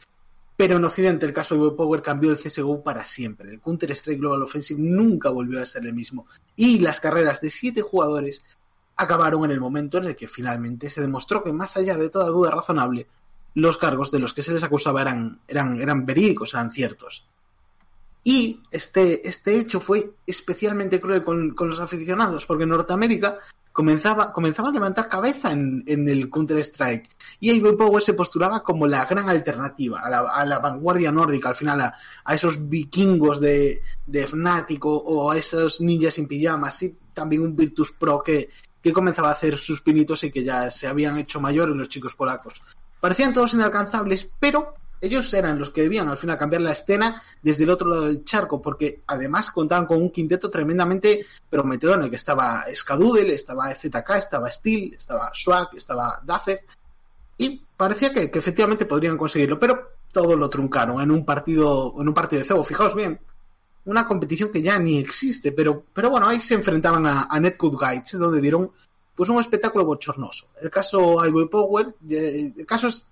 Pero 0.61 0.77
en 0.77 0.85
Occidente 0.85 1.25
el 1.25 1.33
caso 1.33 1.55
de 1.55 1.75
Power 1.75 2.03
cambió 2.03 2.31
el 2.31 2.37
CSGO 2.37 2.83
para 2.83 3.03
siempre. 3.03 3.49
El 3.49 3.63
Counter-Strike 3.63 4.21
Global 4.21 4.43
Offensive 4.43 4.79
nunca 4.79 5.31
volvió 5.31 5.59
a 5.59 5.65
ser 5.65 5.87
el 5.87 5.95
mismo. 5.95 6.27
Y 6.55 6.81
las 6.81 7.01
carreras 7.01 7.41
de 7.41 7.49
siete 7.49 7.81
jugadores 7.81 8.45
acabaron 8.95 9.47
en 9.47 9.53
el 9.53 9.59
momento 9.59 9.97
en 9.97 10.05
el 10.05 10.17
que 10.17 10.29
finalmente 10.29 10.91
se 10.91 11.01
demostró 11.01 11.43
que 11.43 11.51
más 11.51 11.79
allá 11.79 11.97
de 11.97 12.11
toda 12.11 12.27
duda 12.27 12.51
razonable, 12.51 13.07
los 13.55 13.79
cargos 13.79 14.11
de 14.11 14.19
los 14.19 14.35
que 14.35 14.43
se 14.43 14.53
les 14.53 14.63
acusaba 14.63 15.01
eran, 15.01 15.41
eran, 15.49 15.81
eran 15.81 16.05
verídicos, 16.05 16.53
eran 16.53 16.71
ciertos. 16.71 17.27
Y 18.23 18.61
este, 18.71 19.27
este 19.27 19.57
hecho 19.57 19.81
fue 19.81 20.13
especialmente 20.27 21.01
cruel 21.01 21.25
con, 21.25 21.55
con 21.55 21.71
los 21.71 21.81
aficionados, 21.81 22.45
porque 22.45 22.67
Norteamérica 22.67 23.39
comenzaba, 23.81 24.31
comenzaba 24.31 24.69
a 24.69 24.73
levantar 24.73 25.09
cabeza 25.09 25.53
en, 25.53 25.83
en 25.87 26.07
el 26.07 26.29
Counter-Strike. 26.29 27.09
Y 27.41 27.53
Ivy 27.53 27.77
Power 27.77 28.03
se 28.03 28.13
postulaba 28.13 28.63
como 28.63 28.87
la 28.87 29.07
gran 29.07 29.27
alternativa, 29.31 30.03
a 30.03 30.45
la, 30.45 30.59
vanguardia 30.59 31.11
nórdica, 31.11 31.49
al 31.49 31.55
final, 31.55 31.81
a, 31.81 31.95
a 32.23 32.35
esos 32.35 32.69
vikingos 32.69 33.41
de, 33.41 33.81
de 34.07 34.27
Fnatic 34.27 34.85
o, 34.85 34.97
o, 34.97 35.31
a 35.31 35.39
esos 35.39 35.81
ninjas 35.81 36.13
sin 36.13 36.29
pijamas, 36.29 36.83
y 36.83 36.95
también 37.15 37.41
un 37.41 37.57
Virtus 37.57 37.93
Pro 37.93 38.23
que, 38.23 38.51
que 38.83 38.93
comenzaba 38.93 39.31
a 39.31 39.33
hacer 39.33 39.57
sus 39.57 39.81
pinitos 39.81 40.25
y 40.25 40.31
que 40.31 40.45
ya 40.45 40.71
se 40.71 40.87
habían 40.87 41.17
hecho 41.17 41.41
mayores 41.41 41.75
los 41.75 41.89
chicos 41.89 42.15
polacos. 42.15 42.61
Parecían 43.01 43.33
todos 43.33 43.55
inalcanzables, 43.55 44.31
pero 44.39 44.75
ellos 45.01 45.33
eran 45.33 45.59
los 45.59 45.71
que 45.71 45.83
debían 45.83 46.09
al 46.09 46.19
final 46.19 46.37
cambiar 46.37 46.63
la 46.63 46.73
escena 46.73 47.23
desde 47.43 47.65
el 47.65 47.71
otro 47.71 47.89
lado 47.89 48.05
del 48.05 48.25
charco, 48.25 48.61
porque 48.61 49.01
además 49.07 49.51
contaban 49.51 49.87
con 49.87 50.01
un 50.03 50.11
quinteto 50.11 50.51
tremendamente 50.51 51.27
prometedor 51.49 51.99
en 51.99 52.05
el 52.05 52.11
que 52.11 52.17
estaba 52.17 52.65
Skadoodle, 52.75 53.35
estaba 53.35 53.75
ZK, 53.75 54.11
estaba 54.17 54.51
Steel, 54.51 54.95
estaba 54.95 55.31
Swag, 55.35 55.69
estaba 55.75 56.21
Dacef, 56.23 56.61
y 57.39 57.61
parecía 57.77 58.13
que, 58.13 58.31
efectivamente 58.33 58.85
podrían 58.85 59.17
conseguirlo, 59.17 59.59
pero 59.59 59.93
todo 60.13 60.37
lo 60.37 60.51
truncaron 60.51 61.01
en 61.01 61.11
un 61.11 61.25
partido, 61.25 61.95
en 61.99 62.09
un 62.09 62.15
partido 62.15 62.43
de 62.43 62.49
cebo. 62.49 62.65
Fijaos 62.65 62.95
bien, 62.95 63.19
una 63.87 64.07
competición 64.07 64.51
que 64.51 64.61
ya 64.61 64.79
ni 64.79 64.99
existe, 64.99 65.53
pero, 65.53 65.85
pero 65.95 66.11
bueno, 66.11 66.29
ahí 66.29 66.41
se 66.43 66.55
enfrentaban 66.55 67.07
a, 67.07 67.29
a 67.31 67.41
Netcode 67.41 67.79
Guides, 67.81 68.19
donde 68.19 68.43
dieron 68.43 68.71
pues 69.15 69.31
un 69.31 69.41
espectáculo 69.41 69.87
bochornoso. 69.87 70.49
El 70.61 70.71
caso 70.71 71.27
Ivory 71.27 71.49
Power, 71.49 71.95
el 72.11 72.67
caso 72.67 72.89
es 72.89 73.05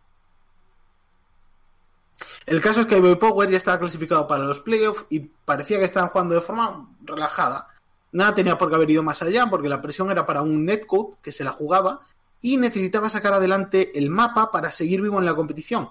el 2.47 2.61
caso 2.61 2.81
es 2.81 2.87
que 2.87 3.01
Boy 3.01 3.17
Power 3.17 3.49
ya 3.51 3.57
estaba 3.57 3.79
clasificado 3.79 4.27
para 4.27 4.45
los 4.45 4.61
playoffs 4.61 5.05
y 5.11 5.21
parecía 5.21 5.79
que 5.79 5.85
estaban 5.85 6.11
jugando 6.11 6.35
de 6.35 6.41
forma 6.41 6.89
relajada. 7.05 7.69
Nada 8.13 8.35
tenía 8.35 8.57
por 8.59 8.69
qué 8.69 8.75
haber 8.77 8.91
ido 8.91 9.03
más 9.03 9.23
allá 9.23 9.47
porque 9.49 9.69
la 9.69 9.81
presión 9.81 10.11
era 10.11 10.27
para 10.27 10.43
un 10.43 10.65
netcode 10.65 11.17
que 11.23 11.33
se 11.33 11.45
la 11.45 11.53
jugaba 11.53 12.01
y 12.41 12.57
necesitaba 12.57 13.11
sacar 13.11 13.35
adelante 13.35 13.99
el 13.99 14.11
mapa 14.11 14.51
para 14.51 14.71
seguir 14.71 15.03
vivo 15.03 15.19
en 15.19 15.27
la 15.27 15.35
competición. 15.35 15.91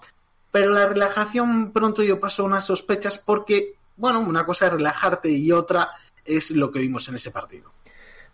pero 0.51 0.71
la 0.71 0.87
relajación 0.87 1.71
pronto 1.71 2.01
yo 2.03 2.19
paso 2.19 2.43
unas 2.43 2.65
sospechas 2.65 3.19
porque, 3.19 3.75
bueno, 3.95 4.19
una 4.21 4.45
cosa 4.45 4.67
es 4.67 4.73
relajarte 4.73 5.29
y 5.29 5.51
otra 5.51 5.91
es 6.25 6.51
lo 6.51 6.71
que 6.71 6.79
vimos 6.79 7.07
en 7.09 7.15
ese 7.15 7.31
partido. 7.31 7.71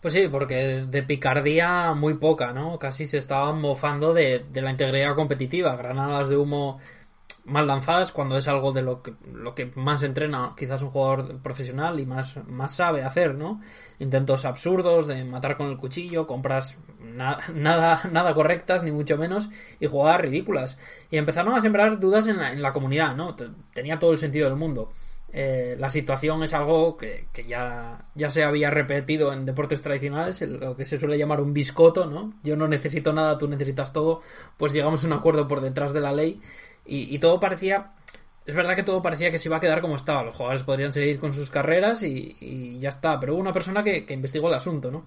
Pues 0.02 0.14
sí, 0.14 0.28
porque 0.30 0.86
de 0.88 1.04
picardía 1.04 1.94
muy 1.94 2.14
poca, 2.16 2.54
¿no? 2.54 2.78
Casi 2.78 3.08
se 3.08 3.18
estaban 3.18 3.60
mofando 3.60 4.14
de, 4.14 4.46
de 4.52 4.62
la 4.62 4.72
integridad 4.72 5.16
competitiva. 5.16 5.76
Granadas 5.76 6.30
de 6.30 6.38
humo 6.38 6.80
mal 7.46 7.68
lanzadas 7.68 8.12
cuando 8.12 8.38
es 8.38 8.48
algo 8.48 8.72
de 8.72 8.82
lo 8.82 9.02
que, 9.04 9.14
lo 9.34 9.54
que 9.54 9.72
más 9.76 10.02
entrena 10.04 10.54
quizás 10.58 10.82
un 10.82 10.90
jugador 10.92 11.38
profesional 11.40 12.00
y 12.00 12.06
más, 12.06 12.38
más 12.48 12.76
sabe 12.76 13.04
hacer, 13.04 13.36
¿no? 13.36 13.60
Intentos 14.00 14.46
absurdos 14.46 15.08
de 15.08 15.24
matar 15.26 15.58
con 15.58 15.68
el 15.70 15.78
cuchillo, 15.78 16.26
compras 16.28 16.78
na- 17.00 17.40
nada, 17.54 18.02
nada 18.12 18.34
correctas, 18.34 18.84
ni 18.84 18.92
mucho 18.92 19.18
menos, 19.18 19.50
y 19.80 19.88
jugadas 19.88 20.22
ridículas. 20.22 20.80
Y 21.12 21.18
empezaron 21.18 21.54
a 21.56 21.62
sembrar 21.62 22.00
dudas 22.00 22.28
en 22.28 22.38
la, 22.38 22.52
en 22.54 22.62
la 22.62 22.74
comunidad, 22.74 23.16
¿no? 23.16 23.36
Te- 23.36 23.50
Tenía 23.74 24.00
todo 24.00 24.12
el 24.14 24.18
sentido 24.20 24.48
del 24.50 24.58
mundo. 24.58 24.92
Eh, 25.36 25.76
la 25.80 25.90
situación 25.90 26.44
es 26.44 26.54
algo 26.54 26.96
que, 26.96 27.26
que 27.34 27.44
ya, 27.46 28.04
ya 28.14 28.30
se 28.30 28.44
había 28.44 28.70
repetido 28.70 29.34
en 29.34 29.46
deportes 29.46 29.82
tradicionales, 29.82 30.40
lo 30.42 30.76
que 30.76 30.86
se 30.86 31.00
suele 31.00 31.18
llamar 31.18 31.42
un 31.42 31.54
biscoto, 31.54 32.06
¿no? 32.06 32.34
Yo 32.44 32.56
no 32.56 32.68
necesito 32.68 33.14
nada, 33.14 33.38
tú 33.40 33.48
necesitas 33.48 33.92
todo, 33.94 34.22
pues 34.58 34.74
llegamos 34.74 35.04
a 35.04 35.08
un 35.08 35.14
acuerdo 35.14 35.48
por 35.48 35.62
detrás 35.62 35.92
de 35.92 36.02
la 36.02 36.12
ley 36.12 36.40
y, 36.86 37.16
y 37.16 37.20
todo 37.20 37.40
parecía, 37.40 37.92
es 38.46 38.56
verdad 38.56 38.76
que 38.76 38.84
todo 38.84 39.02
parecía 39.02 39.32
que 39.32 39.40
se 39.40 39.48
iba 39.48 39.58
a 39.58 39.62
quedar 39.62 39.82
como 39.82 39.96
estaba, 39.96 40.24
los 40.24 40.36
jugadores 40.36 40.64
podrían 40.64 40.94
seguir 40.94 41.20
con 41.20 41.34
sus 41.34 41.50
carreras 41.50 42.04
y, 42.04 42.36
y 42.40 42.80
ya 42.80 42.90
está, 42.90 43.20
pero 43.20 43.34
hubo 43.34 43.42
una 43.42 43.54
persona 43.54 43.84
que, 43.84 44.06
que 44.06 44.14
investigó 44.14 44.48
el 44.50 44.56
asunto, 44.56 44.92
¿no? 44.92 45.06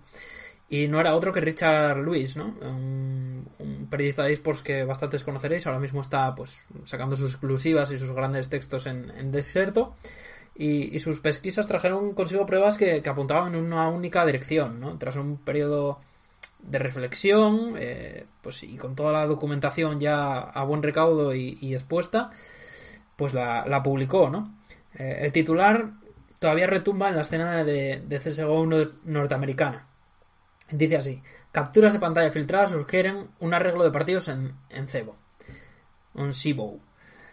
Y 0.68 0.88
no 0.88 0.98
era 0.98 1.14
otro 1.14 1.32
que 1.32 1.40
Richard 1.40 1.98
Lewis, 1.98 2.36
¿no? 2.36 2.46
Un, 2.60 3.46
un 3.60 3.86
periodista 3.88 4.24
de 4.24 4.32
esports 4.32 4.62
que 4.62 4.82
bastantes 4.82 5.22
conoceréis. 5.22 5.64
Ahora 5.64 5.78
mismo 5.78 6.00
está 6.00 6.34
pues 6.34 6.58
sacando 6.84 7.14
sus 7.14 7.30
exclusivas 7.30 7.92
y 7.92 7.98
sus 7.98 8.10
grandes 8.10 8.48
textos 8.48 8.86
en, 8.86 9.12
en 9.16 9.30
Deserto. 9.30 9.94
Y, 10.56 10.96
y 10.96 10.98
sus 10.98 11.20
pesquisas 11.20 11.68
trajeron 11.68 12.14
consigo 12.14 12.46
pruebas 12.46 12.76
que, 12.76 13.00
que 13.00 13.08
apuntaban 13.08 13.54
en 13.54 13.60
una 13.60 13.88
única 13.88 14.26
dirección, 14.26 14.80
¿no? 14.80 14.98
Tras 14.98 15.14
un 15.14 15.36
periodo 15.36 16.00
de 16.60 16.78
reflexión, 16.78 17.74
eh, 17.78 18.26
pues 18.42 18.62
y 18.62 18.76
con 18.76 18.94
toda 18.96 19.12
la 19.12 19.26
documentación 19.26 20.00
ya 20.00 20.38
a 20.40 20.64
buen 20.64 20.82
recaudo 20.82 21.34
y, 21.34 21.74
expuesta, 21.74 22.30
pues 23.16 23.34
la, 23.34 23.82
publicó, 23.82 24.30
¿no? 24.30 24.52
Eh, 24.98 25.18
el 25.22 25.32
titular 25.32 25.86
todavía 26.38 26.66
retumba 26.66 27.08
en 27.08 27.16
la 27.16 27.22
escena 27.22 27.64
de, 27.64 28.02
de 28.06 28.18
CSGO 28.20 28.64
nor- 28.66 28.92
norteamericana. 29.04 29.84
Dice 30.70 30.96
así: 30.96 31.22
Capturas 31.52 31.92
de 31.92 32.00
pantalla 32.00 32.30
filtradas 32.32 32.70
sugieren 32.70 33.28
un 33.40 33.54
arreglo 33.54 33.84
de 33.84 33.90
partidos 33.90 34.28
en, 34.28 34.52
Cebo. 34.88 35.16
Un 36.14 36.32
CBO. 36.32 36.78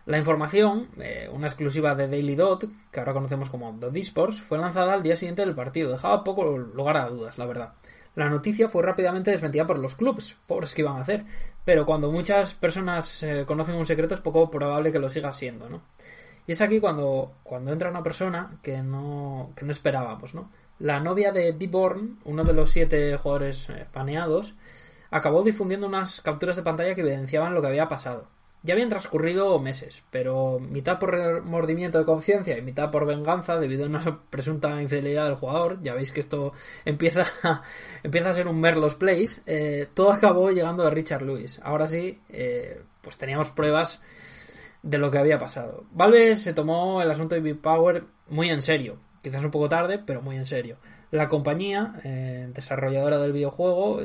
La 0.06 0.18
información, 0.18 0.88
eh, 1.00 1.30
una 1.32 1.48
exclusiva 1.48 1.96
de 1.96 2.08
Daily 2.10 2.36
Dot, 2.36 2.65
que 2.92 3.00
ahora 3.00 3.13
conocemos 3.13 3.50
como 3.50 3.72
Dot 3.74 3.96
Esports, 3.96 4.42
fue 4.42 4.58
lanzada 4.58 4.94
al 4.94 5.03
día 5.03 5.15
siguiente 5.15 5.42
del 5.46 5.56
partido. 5.56 5.92
Dejaba 5.92 6.24
poco 6.25 6.58
lugar 6.58 6.98
a 6.98 7.08
dudas, 7.10 7.38
la 7.38 7.46
verdad. 7.46 7.74
La 8.15 8.29
noticia 8.29 8.70
fue 8.70 8.84
rápidamente 8.84 9.32
desmentida 9.32 9.65
por 9.65 9.79
los 9.79 9.96
clubs, 9.96 10.36
pobres 10.46 10.74
que 10.74 10.82
iban 10.82 10.98
a 10.98 11.01
hacer. 11.01 11.24
Pero 11.65 11.86
cuando 11.86 12.12
muchas 12.12 12.53
personas 12.53 13.24
eh, 13.24 13.43
conocen 13.48 13.75
un 13.75 13.86
secreto 13.86 14.15
es 14.15 14.22
poco 14.22 14.51
probable 14.51 14.91
que 14.91 15.00
lo 15.00 15.10
siga 15.10 15.32
siendo, 15.32 15.70
¿no? 15.70 15.82
Y 16.46 16.51
es 16.51 16.62
aquí 16.62 16.79
cuando, 16.79 17.32
cuando 17.43 17.72
entra 17.72 17.89
una 17.89 18.03
persona 18.03 18.51
que 18.62 18.77
no, 18.79 19.51
que 19.55 19.65
no 19.65 19.72
esperábamos, 19.72 20.34
¿no? 20.36 20.50
La 20.79 21.00
novia 21.00 21.32
de 21.32 21.53
Deborn, 21.53 22.20
uno 22.25 22.43
de 22.43 22.53
los 22.53 22.72
siete 22.72 23.15
jugadores 23.17 23.70
eh, 23.70 23.86
paneados, 23.91 24.53
acabó 25.10 25.41
difundiendo 25.43 25.88
unas 25.88 26.22
capturas 26.22 26.55
de 26.55 26.63
pantalla 26.63 26.96
que 26.96 27.01
evidenciaban 27.01 27.53
lo 27.53 27.62
que 27.62 27.67
había 27.67 27.88
pasado. 27.88 28.25
Ya 28.65 28.74
habían 28.74 28.88
transcurrido 28.88 29.60
meses, 29.60 30.03
pero 30.10 30.58
mitad 30.58 30.98
por 30.98 31.12
remordimiento 31.12 32.00
de 32.00 32.05
conciencia 32.05 32.58
y 32.58 32.62
mitad 32.62 32.91
por 32.91 33.05
venganza 33.05 33.60
debido 33.60 33.84
a 33.84 33.89
una 33.89 34.22
presunta 34.29 34.82
infidelidad 34.82 35.25
del 35.25 35.36
jugador, 35.36 35.82
ya 35.82 35.93
veis 35.93 36.13
que 36.13 36.22
esto 36.22 36.53
empieza 36.86 37.27
a, 37.43 37.63
empieza 38.03 38.29
a 38.29 38.34
ser 38.34 38.48
un 38.48 38.62
Merlos 38.62 38.96
Place, 38.96 39.41
eh, 39.46 39.88
todo 39.93 40.13
acabó 40.13 40.50
llegando 40.50 40.86
de 40.86 40.91
Richard 40.91 41.24
Lewis. 41.24 41.60
Ahora 41.62 41.89
sí, 41.89 42.22
eh, 42.29 42.82
pues 43.01 43.17
teníamos 43.17 43.51
pruebas 43.51 44.01
de 44.82 44.98
lo 44.98 45.12
que 45.12 45.17
había 45.17 45.38
pasado. 45.38 45.84
Valve 45.91 46.38
se 46.38 46.53
tomó 46.53 47.01
el 47.01 47.12
asunto 47.12 47.36
de 47.36 47.41
Big 47.41 47.60
Power 47.60 48.05
muy 48.29 48.50
en 48.50 48.62
serio, 48.62 48.98
quizás 49.22 49.43
un 49.43 49.51
poco 49.51 49.67
tarde, 49.67 50.00
pero 50.00 50.22
muy 50.22 50.38
en 50.38 50.46
serio. 50.46 50.77
La 51.12 51.27
compañía, 51.27 52.00
eh, 52.05 52.50
desarrolladora 52.53 53.20
del 53.20 53.34
videojuego, 53.34 54.01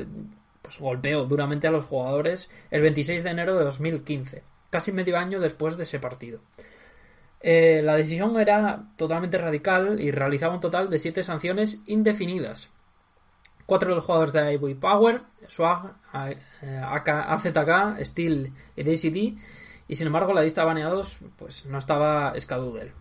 pues 0.61 0.79
golpeó 0.79 1.25
duramente 1.25 1.67
a 1.67 1.71
los 1.71 1.85
jugadores 1.85 2.49
el 2.71 2.81
26 2.81 3.23
de 3.23 3.29
enero 3.29 3.57
de 3.57 3.63
2015, 3.63 4.43
casi 4.69 4.91
medio 4.91 5.17
año 5.17 5.39
después 5.39 5.77
de 5.77 5.83
ese 5.83 5.99
partido. 5.99 6.39
Eh, 7.41 7.81
la 7.83 7.95
decisión 7.95 8.39
era 8.39 8.83
totalmente 8.97 9.37
radical 9.37 9.99
y 9.99 10.11
realizaba 10.11 10.55
un 10.55 10.59
total 10.59 10.89
de 10.89 10.99
siete 10.99 11.23
sanciones 11.23 11.79
indefinidas. 11.85 12.69
Cuatro 13.65 13.89
de 13.89 13.95
los 13.95 14.05
jugadores 14.05 14.33
de 14.33 14.53
Ivory 14.53 14.73
Power, 14.73 15.21
Swag, 15.47 15.93
eh, 16.63 16.81
AZK, 16.83 18.03
Steel 18.03 18.51
y 18.75 18.83
DCD, 18.83 19.37
y 19.87 19.95
sin 19.95 20.07
embargo 20.07 20.33
la 20.33 20.41
lista 20.41 20.61
de 20.61 20.67
baneados 20.67 21.19
pues 21.37 21.65
no 21.65 21.77
estaba 21.77 22.33
Skadoodle. 22.39 22.91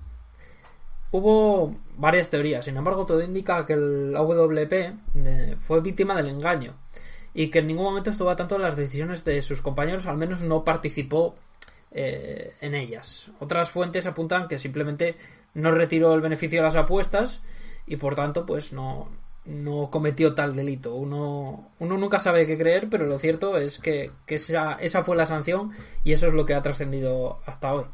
Hubo 1.10 1.74
varias 1.96 2.28
teorías, 2.28 2.66
sin 2.66 2.76
embargo 2.76 3.06
todo 3.06 3.22
indica 3.22 3.64
que 3.64 3.72
el 3.72 4.14
AWP 4.14 4.72
eh, 4.72 5.56
fue 5.58 5.80
víctima 5.80 6.14
del 6.14 6.28
engaño 6.28 6.74
y 7.32 7.50
que 7.50 7.60
en 7.60 7.66
ningún 7.66 7.84
momento 7.84 8.10
estuvo 8.10 8.30
a 8.30 8.36
tanto 8.36 8.56
en 8.56 8.62
las 8.62 8.76
decisiones 8.76 9.24
de 9.24 9.40
sus 9.42 9.62
compañeros, 9.62 10.06
al 10.06 10.18
menos 10.18 10.42
no 10.42 10.64
participó 10.64 11.34
eh, 11.92 12.54
en 12.60 12.74
ellas. 12.74 13.28
Otras 13.40 13.70
fuentes 13.70 14.06
apuntan 14.06 14.48
que 14.48 14.58
simplemente 14.58 15.16
no 15.54 15.70
retiró 15.70 16.14
el 16.14 16.20
beneficio 16.20 16.58
de 16.58 16.64
las 16.64 16.76
apuestas 16.76 17.40
y 17.86 17.96
por 17.96 18.14
tanto 18.14 18.44
pues 18.44 18.72
no, 18.72 19.08
no 19.46 19.88
cometió 19.90 20.34
tal 20.34 20.54
delito. 20.54 20.94
Uno, 20.94 21.70
uno 21.78 21.96
nunca 21.96 22.18
sabe 22.18 22.46
qué 22.46 22.58
creer, 22.58 22.88
pero 22.90 23.06
lo 23.06 23.18
cierto 23.18 23.56
es 23.56 23.78
que, 23.78 24.10
que 24.26 24.36
esa, 24.36 24.74
esa 24.74 25.02
fue 25.02 25.16
la 25.16 25.26
sanción 25.26 25.72
y 26.04 26.12
eso 26.12 26.28
es 26.28 26.34
lo 26.34 26.44
que 26.44 26.54
ha 26.54 26.62
trascendido 26.62 27.40
hasta 27.46 27.72
hoy. 27.72 27.84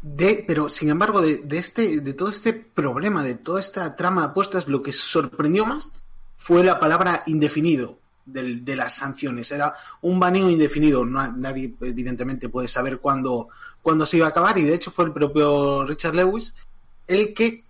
De, 0.00 0.44
pero 0.46 0.68
sin 0.68 0.90
embargo, 0.90 1.22
de, 1.22 1.38
de, 1.38 1.58
este, 1.58 2.00
de 2.00 2.12
todo 2.12 2.28
este 2.28 2.52
problema, 2.52 3.22
de 3.22 3.36
toda 3.36 3.60
esta 3.60 3.96
trama 3.96 4.20
de 4.20 4.28
apuestas, 4.28 4.68
lo 4.68 4.82
que 4.82 4.92
sorprendió 4.92 5.64
más 5.64 5.92
fue 6.36 6.62
la 6.62 6.78
palabra 6.78 7.22
indefinido 7.26 7.98
de, 8.26 8.56
de 8.56 8.76
las 8.76 8.94
sanciones. 8.94 9.50
Era 9.52 9.74
un 10.02 10.18
baneo 10.18 10.48
indefinido. 10.48 11.04
No, 11.04 11.30
nadie, 11.32 11.74
evidentemente, 11.80 12.48
puede 12.48 12.68
saber 12.68 12.98
cuándo, 12.98 13.48
cuándo 13.82 14.06
se 14.06 14.18
iba 14.18 14.26
a 14.26 14.30
acabar. 14.30 14.58
Y 14.58 14.64
de 14.64 14.74
hecho, 14.74 14.90
fue 14.90 15.06
el 15.06 15.12
propio 15.12 15.84
Richard 15.84 16.14
Lewis 16.14 16.54
el 17.06 17.34
que, 17.34 17.64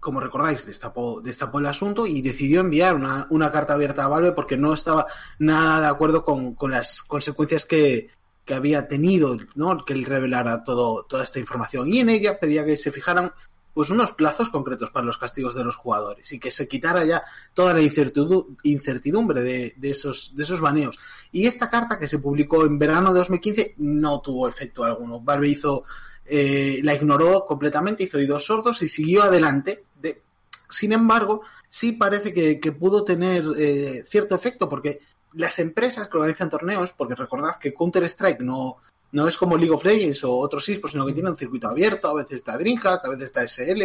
como 0.00 0.20
recordáis, 0.20 0.66
destapó, 0.66 1.20
destapó 1.20 1.58
el 1.58 1.66
asunto 1.66 2.06
y 2.06 2.22
decidió 2.22 2.60
enviar 2.60 2.94
una, 2.94 3.26
una 3.30 3.52
carta 3.52 3.74
abierta 3.74 4.04
a 4.04 4.08
Valve 4.08 4.32
porque 4.32 4.56
no 4.56 4.74
estaba 4.74 5.06
nada 5.38 5.80
de 5.80 5.86
acuerdo 5.86 6.24
con, 6.24 6.54
con 6.54 6.70
las 6.70 7.02
consecuencias 7.02 7.66
que, 7.66 8.08
que 8.44 8.54
había 8.54 8.88
tenido, 8.88 9.36
¿no? 9.54 9.84
Que 9.84 9.92
él 9.92 10.04
revelara 10.04 10.64
todo, 10.64 11.04
toda 11.04 11.22
esta 11.22 11.38
información. 11.38 11.88
Y 11.88 12.00
en 12.00 12.08
ella 12.08 12.38
pedía 12.38 12.64
que 12.64 12.76
se 12.76 12.90
fijaran 12.90 13.32
pues 13.74 13.90
unos 13.90 14.12
plazos 14.12 14.50
concretos 14.50 14.90
para 14.90 15.06
los 15.06 15.18
castigos 15.18 15.54
de 15.54 15.64
los 15.64 15.76
jugadores 15.76 16.30
y 16.32 16.38
que 16.38 16.50
se 16.50 16.68
quitara 16.68 17.04
ya 17.04 17.24
toda 17.54 17.72
la 17.72 17.80
incertidumbre 17.82 19.42
de, 19.42 19.74
esos, 19.82 20.34
de 20.36 20.42
esos 20.42 20.60
baneos. 20.60 20.98
Y 21.30 21.46
esta 21.46 21.70
carta 21.70 21.98
que 21.98 22.06
se 22.06 22.18
publicó 22.18 22.64
en 22.64 22.78
verano 22.78 23.12
de 23.12 23.20
2015 23.20 23.74
no 23.78 24.20
tuvo 24.20 24.48
efecto 24.48 24.84
alguno. 24.84 25.20
Valve 25.20 25.48
hizo, 25.48 25.84
eh, 26.26 26.80
la 26.82 26.94
ignoró 26.94 27.46
completamente, 27.46 28.04
hizo 28.04 28.18
oídos 28.18 28.44
sordos 28.44 28.82
y 28.82 28.88
siguió 28.88 29.22
adelante. 29.22 29.86
De, 29.94 30.22
sin 30.68 30.92
embargo, 30.92 31.42
sí 31.68 31.92
parece 31.92 32.32
que, 32.32 32.60
que 32.60 32.72
pudo 32.72 33.04
tener 33.04 33.44
eh, 33.56 34.04
cierto 34.06 34.34
efecto 34.34 34.68
porque 34.68 35.00
las 35.34 35.58
empresas 35.58 36.08
que 36.08 36.18
organizan 36.18 36.50
torneos, 36.50 36.92
porque 36.92 37.14
recordad 37.14 37.56
que 37.58 37.72
Counter-Strike 37.72 38.40
no, 38.40 38.76
no 39.12 39.28
es 39.28 39.36
como 39.36 39.56
League 39.56 39.72
of 39.72 39.84
Legends 39.84 40.24
o 40.24 40.36
otros 40.36 40.68
esports, 40.68 40.92
sino 40.92 41.06
que 41.06 41.12
tiene 41.12 41.30
un 41.30 41.36
circuito 41.36 41.68
abierto, 41.68 42.08
a 42.08 42.14
veces 42.14 42.36
está 42.36 42.56
DreamHack, 42.56 43.04
a 43.04 43.10
veces 43.10 43.24
está 43.24 43.46
SL 43.46 43.82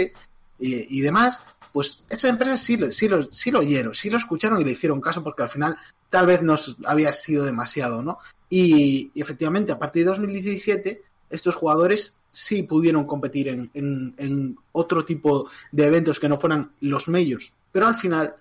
y, 0.60 0.98
y 0.98 1.02
demás, 1.02 1.44
pues 1.72 2.04
esas 2.10 2.32
empresas 2.32 2.60
sí, 2.62 2.78
lo, 2.78 2.92
sí, 2.92 3.08
lo, 3.08 3.24
sí 3.32 3.52
lo 3.52 3.60
oyeron, 3.60 3.94
sí 3.94 4.10
lo 4.10 4.18
escucharon 4.18 4.60
y 4.60 4.64
le 4.64 4.72
hicieron 4.72 5.02
caso 5.02 5.24
porque 5.24 5.44
al 5.44 5.50
final 5.50 5.78
tal 6.10 6.26
vez 6.26 6.42
nos 6.42 6.78
había 6.86 7.14
sido 7.14 7.44
demasiado, 7.44 8.02
¿no? 8.02 8.20
Y, 8.50 9.12
y 9.14 9.22
efectivamente, 9.22 9.72
a 9.72 9.80
partir 9.80 10.04
de 10.04 10.12
2017, 10.12 11.02
estos 11.30 11.56
jugadores 11.56 12.16
sí 12.32 12.64
pudieron 12.64 13.06
competir 13.06 13.50
en, 13.50 13.70
en, 13.74 14.14
en 14.18 14.58
otro 14.72 15.04
tipo 15.04 15.50
de 15.72 15.86
eventos 15.86 16.20
que 16.20 16.30
no 16.30 16.38
fueran 16.38 16.72
los 16.82 17.08
medios, 17.10 17.54
pero 17.72 17.88
al 17.88 17.96
final 17.96 18.36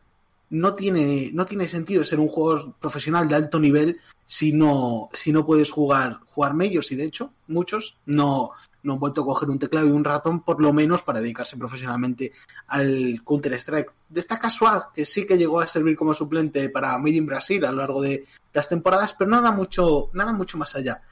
no 0.50 0.74
tiene, 0.74 1.30
no 1.32 1.46
tiene 1.46 1.66
sentido 1.66 2.04
ser 2.04 2.20
un 2.20 2.28
jugador 2.28 2.74
profesional 2.80 3.28
de 3.28 3.34
alto 3.34 3.58
nivel 3.58 4.00
si 4.24 4.52
no, 4.52 5.08
si 5.12 5.32
no 5.32 5.44
puedes 5.44 5.70
jugar, 5.70 6.20
jugar 6.26 6.54
medios 6.54 6.90
y 6.92 6.96
de 6.96 7.04
hecho 7.04 7.32
muchos 7.48 7.96
no, 8.06 8.52
no 8.82 8.94
han 8.94 8.98
vuelto 9.00 9.22
a 9.22 9.24
coger 9.24 9.50
un 9.50 9.58
teclado 9.58 9.88
y 9.88 9.90
un 9.90 10.04
ratón 10.04 10.40
por 10.40 10.62
lo 10.62 10.72
menos 10.72 11.02
para 11.02 11.20
dedicarse 11.20 11.56
profesionalmente 11.56 12.32
al 12.68 13.20
Counter 13.24 13.54
Strike. 13.54 13.92
Destaca 14.08 14.48
Swag, 14.48 14.92
que 14.92 15.04
sí 15.04 15.26
que 15.26 15.36
llegó 15.36 15.60
a 15.60 15.66
servir 15.66 15.96
como 15.96 16.14
suplente 16.14 16.68
para 16.70 16.96
Made 16.96 17.16
in 17.16 17.26
Brasil 17.26 17.64
a 17.64 17.72
lo 17.72 17.78
largo 17.78 18.00
de 18.00 18.24
las 18.52 18.68
temporadas, 18.68 19.14
pero 19.18 19.30
nada 19.30 19.50
mucho, 19.50 20.10
nada 20.12 20.32
mucho 20.32 20.56
más 20.56 20.74
allá. 20.76 21.02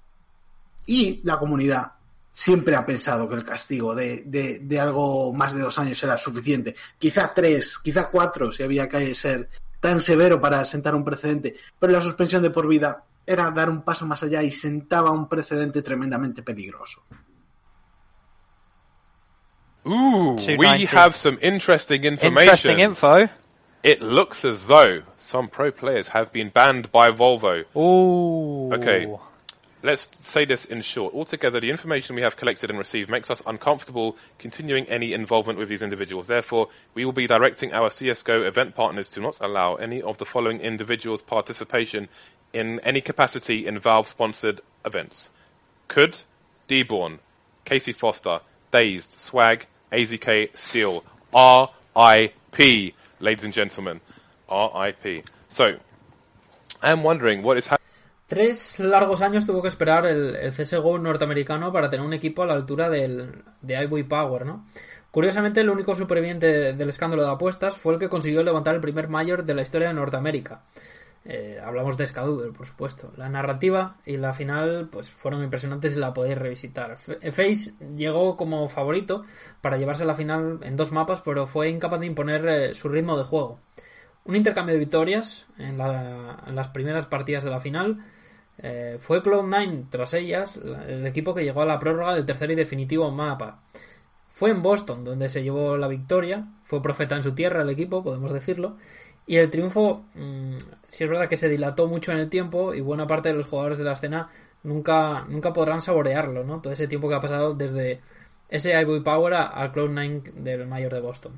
Y 0.86 1.20
la 1.24 1.38
comunidad 1.38 1.93
siempre 2.34 2.74
ha 2.74 2.84
pensado 2.84 3.28
que 3.28 3.36
el 3.36 3.44
castigo 3.44 3.94
de, 3.94 4.24
de, 4.26 4.58
de 4.58 4.80
algo 4.80 5.32
más 5.32 5.54
de 5.54 5.62
dos 5.62 5.78
años 5.78 6.02
era 6.02 6.18
suficiente. 6.18 6.74
Quizá 6.98 7.32
tres, 7.32 7.78
quizá 7.78 8.10
cuatro, 8.10 8.50
si 8.50 8.64
había 8.64 8.88
que 8.88 9.14
ser 9.14 9.48
tan 9.78 10.00
severo 10.00 10.40
para 10.40 10.64
sentar 10.64 10.96
un 10.96 11.04
precedente. 11.04 11.54
Pero 11.78 11.92
la 11.92 12.00
suspensión 12.00 12.42
de 12.42 12.50
por 12.50 12.66
vida 12.66 13.04
era 13.24 13.52
dar 13.52 13.70
un 13.70 13.82
paso 13.82 14.04
más 14.04 14.20
allá 14.24 14.42
y 14.42 14.50
sentaba 14.50 15.12
un 15.12 15.28
precedente 15.28 15.80
tremendamente 15.80 16.42
peligroso. 16.42 17.04
Ooh, 19.86 20.34
we 20.34 20.56
290. 20.56 20.96
have 20.96 21.14
some 21.14 21.38
interesting 21.40 22.04
information. 22.04 22.48
Interesting 22.48 22.78
info. 22.80 23.28
It 23.84 24.02
looks 24.02 24.44
as 24.44 24.66
though 24.66 25.02
some 25.18 25.46
pro 25.48 25.70
players 25.70 26.08
have 26.08 26.32
been 26.32 26.48
banned 26.48 26.90
by 26.90 27.12
Volvo. 27.12 27.64
Ooh. 27.76 28.74
Okay. 28.74 29.06
Let's 29.84 30.08
say 30.16 30.46
this 30.46 30.64
in 30.64 30.80
short. 30.80 31.12
Altogether, 31.12 31.60
the 31.60 31.68
information 31.68 32.16
we 32.16 32.22
have 32.22 32.38
collected 32.38 32.70
and 32.70 32.78
received 32.78 33.10
makes 33.10 33.30
us 33.30 33.42
uncomfortable 33.46 34.16
continuing 34.38 34.86
any 34.86 35.12
involvement 35.12 35.58
with 35.58 35.68
these 35.68 35.82
individuals. 35.82 36.26
Therefore, 36.26 36.68
we 36.94 37.04
will 37.04 37.12
be 37.12 37.26
directing 37.26 37.74
our 37.74 37.90
CSGO 37.90 38.46
event 38.46 38.74
partners 38.74 39.10
to 39.10 39.20
not 39.20 39.36
allow 39.42 39.74
any 39.74 40.00
of 40.00 40.16
the 40.16 40.24
following 40.24 40.58
individuals' 40.60 41.20
participation 41.20 42.08
in 42.54 42.80
any 42.80 43.02
capacity 43.02 43.66
in 43.66 43.78
Valve-sponsored 43.78 44.62
events. 44.86 45.28
Could, 45.88 46.22
Deborn, 46.66 47.18
Casey 47.66 47.92
Foster, 47.92 48.40
Dazed, 48.70 49.20
Swag, 49.20 49.66
AZK, 49.92 50.56
Steel, 50.56 51.04
R.I.P., 51.34 52.94
ladies 53.20 53.44
and 53.44 53.52
gentlemen. 53.52 54.00
R.I.P. 54.48 55.24
So, 55.50 55.76
I 56.82 56.90
am 56.90 57.02
wondering 57.02 57.42
what 57.42 57.58
is 57.58 57.66
happening. 57.66 57.83
Tres 58.26 58.78
largos 58.80 59.20
años 59.20 59.46
tuvo 59.46 59.60
que 59.60 59.68
esperar 59.68 60.06
el, 60.06 60.50
CSGO 60.52 60.98
norteamericano 60.98 61.72
para 61.72 61.90
tener 61.90 62.06
un 62.06 62.14
equipo 62.14 62.42
a 62.42 62.46
la 62.46 62.54
altura 62.54 62.88
del, 62.88 63.42
de 63.60 63.82
Ivory 63.82 64.04
Power, 64.04 64.46
¿no? 64.46 64.64
Curiosamente, 65.10 65.60
el 65.60 65.70
único 65.70 65.94
superviviente 65.94 66.72
del 66.72 66.88
escándalo 66.88 67.22
de 67.22 67.30
apuestas 67.30 67.76
fue 67.76 67.92
el 67.94 68.00
que 68.00 68.08
consiguió 68.08 68.42
levantar 68.42 68.74
el 68.74 68.80
primer 68.80 69.08
mayor 69.08 69.44
de 69.44 69.54
la 69.54 69.62
historia 69.62 69.88
de 69.88 69.94
Norteamérica. 69.94 70.62
Eh, 71.26 71.58
hablamos 71.64 71.96
de 71.96 72.06
Skadoodle, 72.06 72.52
por 72.52 72.66
supuesto. 72.66 73.12
La 73.16 73.28
narrativa 73.28 73.96
y 74.04 74.16
la 74.16 74.32
final 74.34 74.88
pues 74.90 75.08
fueron 75.10 75.42
impresionantes 75.44 75.94
y 75.94 76.00
la 76.00 76.12
podéis 76.12 76.36
revisitar. 76.38 76.96
Face 76.96 77.72
llegó 77.96 78.36
como 78.36 78.68
favorito 78.68 79.24
para 79.60 79.76
llevarse 79.78 80.04
la 80.04 80.14
final 80.14 80.58
en 80.62 80.76
dos 80.76 80.92
mapas, 80.92 81.20
pero 81.20 81.46
fue 81.46 81.68
incapaz 81.70 82.00
de 82.00 82.06
imponer 82.06 82.46
eh, 82.48 82.74
su 82.74 82.88
ritmo 82.88 83.16
de 83.16 83.24
juego. 83.24 83.58
Un 84.24 84.36
intercambio 84.36 84.74
de 84.74 84.80
victorias 84.80 85.44
en, 85.58 85.78
la- 85.78 86.42
en 86.46 86.54
las 86.56 86.68
primeras 86.68 87.06
partidas 87.06 87.44
de 87.44 87.50
la 87.50 87.60
final. 87.60 88.04
Eh, 88.58 88.98
fue 89.00 89.22
Cloud9, 89.22 89.84
tras 89.90 90.14
ellas, 90.14 90.56
la- 90.56 90.84
el 90.86 91.06
equipo 91.06 91.34
que 91.34 91.44
llegó 91.44 91.62
a 91.62 91.66
la 91.66 91.78
prórroga 91.80 92.14
del 92.14 92.26
tercer 92.26 92.50
y 92.50 92.54
definitivo 92.54 93.10
mapa. 93.10 93.58
Fue 94.30 94.50
en 94.50 94.62
Boston 94.62 95.04
donde 95.04 95.28
se 95.28 95.42
llevó 95.42 95.76
la 95.76 95.88
victoria. 95.88 96.44
Fue 96.64 96.82
profeta 96.82 97.16
en 97.16 97.22
su 97.22 97.32
tierra 97.34 97.62
el 97.62 97.70
equipo, 97.70 98.02
podemos 98.02 98.32
decirlo. 98.32 98.76
Y 99.26 99.36
el 99.36 99.50
triunfo, 99.50 100.02
mm, 100.14 100.56
sí 100.88 101.04
es 101.04 101.10
verdad 101.10 101.28
que 101.28 101.36
se 101.36 101.48
dilató 101.48 101.86
mucho 101.86 102.12
en 102.12 102.18
el 102.18 102.28
tiempo 102.28 102.74
y 102.74 102.80
buena 102.80 103.06
parte 103.06 103.28
de 103.30 103.34
los 103.34 103.46
jugadores 103.46 103.78
de 103.78 103.84
la 103.84 103.92
escena 103.94 104.28
nunca, 104.64 105.24
nunca 105.28 105.52
podrán 105.52 105.82
saborearlo, 105.82 106.44
¿no? 106.44 106.60
Todo 106.60 106.72
ese 106.72 106.88
tiempo 106.88 107.08
que 107.08 107.14
ha 107.14 107.20
pasado 107.20 107.54
desde 107.54 108.00
ese 108.48 108.78
Ivory 108.80 109.00
Power 109.00 109.34
al 109.34 109.72
Cloud9 109.72 110.22
del 110.34 110.66
Mayor 110.66 110.92
de 110.92 111.00
Boston. 111.00 111.32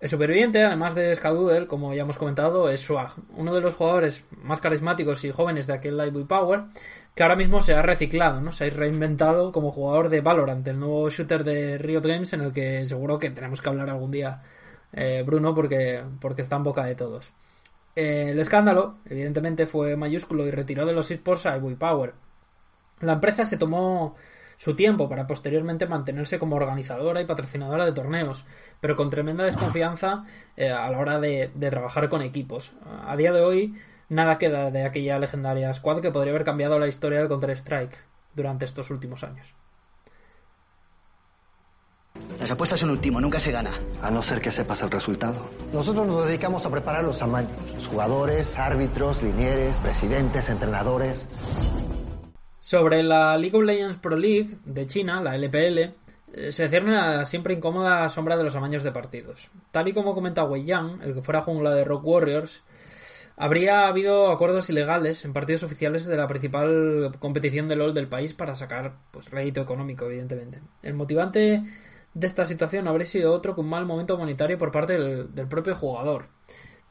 El 0.00 0.08
superviviente, 0.08 0.64
además 0.64 0.94
de 0.94 1.14
Skadoodle, 1.14 1.66
como 1.66 1.92
ya 1.92 2.02
hemos 2.02 2.18
comentado, 2.18 2.68
es 2.68 2.80
Swag, 2.80 3.10
uno 3.36 3.52
de 3.52 3.60
los 3.60 3.74
jugadores 3.74 4.22
más 4.42 4.60
carismáticos 4.60 5.24
y 5.24 5.32
jóvenes 5.32 5.66
de 5.66 5.72
aquel 5.72 5.94
Ivory 5.94 6.24
Power, 6.24 6.60
que 7.16 7.24
ahora 7.24 7.34
mismo 7.34 7.60
se 7.60 7.74
ha 7.74 7.82
reciclado, 7.82 8.40
¿no? 8.40 8.52
Se 8.52 8.66
ha 8.66 8.70
reinventado 8.70 9.50
como 9.50 9.72
jugador 9.72 10.08
de 10.08 10.20
Valorant, 10.20 10.66
el 10.68 10.78
nuevo 10.78 11.10
shooter 11.10 11.42
de 11.42 11.78
Riot 11.78 12.02
Games, 12.02 12.32
en 12.32 12.42
el 12.42 12.52
que 12.52 12.86
seguro 12.86 13.18
que 13.18 13.30
tenemos 13.30 13.60
que 13.60 13.68
hablar 13.68 13.90
algún 13.90 14.12
día, 14.12 14.40
eh, 14.92 15.24
Bruno, 15.26 15.52
porque, 15.52 16.04
porque 16.20 16.42
está 16.42 16.54
en 16.54 16.62
boca 16.62 16.84
de 16.84 16.94
todos. 16.94 17.32
Eh, 17.96 18.28
el 18.30 18.38
escándalo, 18.38 18.94
evidentemente, 19.10 19.66
fue 19.66 19.96
mayúsculo 19.96 20.46
y 20.46 20.52
retiró 20.52 20.86
de 20.86 20.92
los 20.92 21.10
esports 21.10 21.46
a 21.46 21.58
Power. 21.76 22.14
La 23.00 23.14
empresa 23.14 23.44
se 23.44 23.56
tomó 23.56 24.14
su 24.58 24.74
tiempo 24.74 25.08
para 25.08 25.26
posteriormente 25.26 25.86
mantenerse 25.86 26.38
como 26.38 26.56
organizadora 26.56 27.22
y 27.22 27.26
patrocinadora 27.26 27.86
de 27.86 27.92
torneos, 27.92 28.44
pero 28.80 28.96
con 28.96 29.08
tremenda 29.08 29.44
desconfianza 29.44 30.24
eh, 30.56 30.68
a 30.70 30.90
la 30.90 30.98
hora 30.98 31.20
de, 31.20 31.50
de 31.54 31.70
trabajar 31.70 32.08
con 32.08 32.22
equipos. 32.22 32.72
A 33.06 33.16
día 33.16 33.32
de 33.32 33.40
hoy, 33.40 33.74
nada 34.08 34.36
queda 34.36 34.70
de 34.70 34.84
aquella 34.84 35.18
legendaria 35.18 35.72
squad 35.72 36.00
que 36.00 36.10
podría 36.10 36.32
haber 36.32 36.44
cambiado 36.44 36.78
la 36.78 36.88
historia 36.88 37.20
del 37.20 37.28
Counter-Strike 37.28 37.96
durante 38.34 38.64
estos 38.64 38.90
últimos 38.90 39.22
años. 39.22 39.52
Las 42.40 42.50
apuestas 42.50 42.80
son 42.80 42.90
último, 42.90 43.20
nunca 43.20 43.38
se 43.38 43.52
gana. 43.52 43.70
A 44.02 44.10
no 44.10 44.22
ser 44.22 44.40
que 44.40 44.50
sepas 44.50 44.82
el 44.82 44.90
resultado. 44.90 45.50
Nosotros 45.72 46.04
nos 46.04 46.26
dedicamos 46.26 46.66
a 46.66 46.70
preparar 46.70 47.04
los 47.04 47.22
amaños. 47.22 47.52
Los 47.74 47.86
jugadores, 47.86 48.58
árbitros, 48.58 49.22
linieres, 49.22 49.76
presidentes, 49.76 50.48
entrenadores. 50.48 51.28
Sobre 52.68 53.02
la 53.02 53.34
League 53.38 53.56
of 53.56 53.64
Legends 53.64 53.96
Pro 53.96 54.14
League 54.14 54.58
de 54.66 54.86
China, 54.86 55.22
la 55.22 55.34
LPL, 55.36 55.78
eh, 56.34 56.52
se 56.52 56.68
cierne 56.68 56.92
la 56.92 57.24
siempre 57.24 57.54
incómoda 57.54 58.10
sombra 58.10 58.36
de 58.36 58.44
los 58.44 58.54
amaños 58.56 58.82
de 58.82 58.92
partidos. 58.92 59.48
Tal 59.72 59.88
y 59.88 59.94
como 59.94 60.14
comenta 60.14 60.44
Wei 60.44 60.66
Yang, 60.66 61.00
el 61.02 61.14
que 61.14 61.22
fuera 61.22 61.40
jungla 61.40 61.70
de 61.70 61.84
Rock 61.84 62.04
Warriors, 62.04 62.60
habría 63.38 63.86
habido 63.86 64.30
acuerdos 64.30 64.68
ilegales 64.68 65.24
en 65.24 65.32
partidos 65.32 65.62
oficiales 65.62 66.04
de 66.04 66.18
la 66.18 66.28
principal 66.28 67.12
competición 67.18 67.68
de 67.68 67.76
LoL 67.76 67.94
del 67.94 68.06
país 68.06 68.34
para 68.34 68.54
sacar 68.54 68.92
pues 69.12 69.30
rédito 69.30 69.62
económico, 69.62 70.04
evidentemente. 70.04 70.60
El 70.82 70.92
motivante 70.92 71.62
de 72.12 72.26
esta 72.26 72.44
situación 72.44 72.86
habría 72.86 73.06
sido 73.06 73.32
otro 73.32 73.54
que 73.54 73.62
un 73.62 73.70
mal 73.70 73.86
momento 73.86 74.18
monetario 74.18 74.58
por 74.58 74.72
parte 74.72 74.92
del, 74.92 75.34
del 75.34 75.48
propio 75.48 75.74
jugador. 75.74 76.26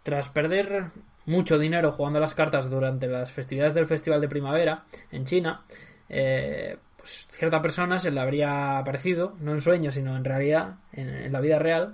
Tras 0.02 0.28
perder 0.30 0.90
mucho 1.28 1.60
dinero 1.60 1.92
jugando 1.92 2.20
las 2.20 2.34
cartas 2.34 2.70
durante 2.70 3.08
las 3.08 3.32
festividades 3.32 3.74
del 3.76 3.86
Festival 3.86 4.22
de 4.22 4.30
Primavera 4.30 4.84
en 5.12 5.26
China, 5.26 5.62
eh, 6.10 6.78
pues 6.98 7.28
cierta 7.30 7.62
persona 7.62 8.00
se 8.00 8.12
le 8.12 8.20
habría 8.20 8.80
aparecido, 8.80 9.34
no 9.42 9.52
en 9.52 9.62
sueños, 9.62 9.94
sino 9.94 10.16
en 10.18 10.24
realidad, 10.24 10.76
en, 10.94 11.32
la 11.32 11.42
vida 11.42 11.60
real, 11.60 11.94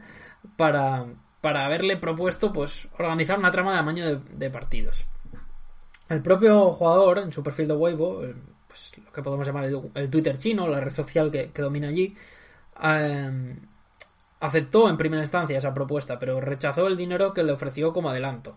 para, 0.56 1.06
para 1.42 1.66
haberle 1.66 1.98
propuesto 1.98 2.54
pues 2.54 2.88
organizar 2.98 3.38
una 3.40 3.52
trama 3.52 3.74
de 3.74 3.80
amaño 3.80 4.22
de, 4.30 4.50
partidos. 4.50 5.06
El 6.10 6.22
propio 6.22 6.72
jugador, 6.72 7.18
en 7.18 7.32
su 7.32 7.44
perfil 7.44 7.68
de 7.68 7.74
Weibo, 7.74 8.24
el- 8.24 8.36
pues, 8.68 8.92
lo 9.04 9.12
que 9.12 9.22
podemos 9.24 9.46
llamar 9.46 9.66
el, 9.66 10.10
Twitter 10.10 10.38
chino, 10.38 10.68
la 10.68 10.80
red 10.80 10.92
social 10.92 11.32
que, 11.32 11.50
domina 11.56 11.88
allí, 11.88 12.16
eh, 12.84 13.56
aceptó 14.40 14.90
en 14.90 14.98
primera 14.98 15.24
instancia 15.24 15.58
esa 15.58 15.74
propuesta, 15.74 16.20
pero 16.20 16.40
rechazó 16.42 16.88
el 16.88 16.98
dinero 16.98 17.34
que 17.34 17.44
le 17.44 17.52
ofreció 17.52 17.94
como 17.94 18.10
adelanto. 18.10 18.56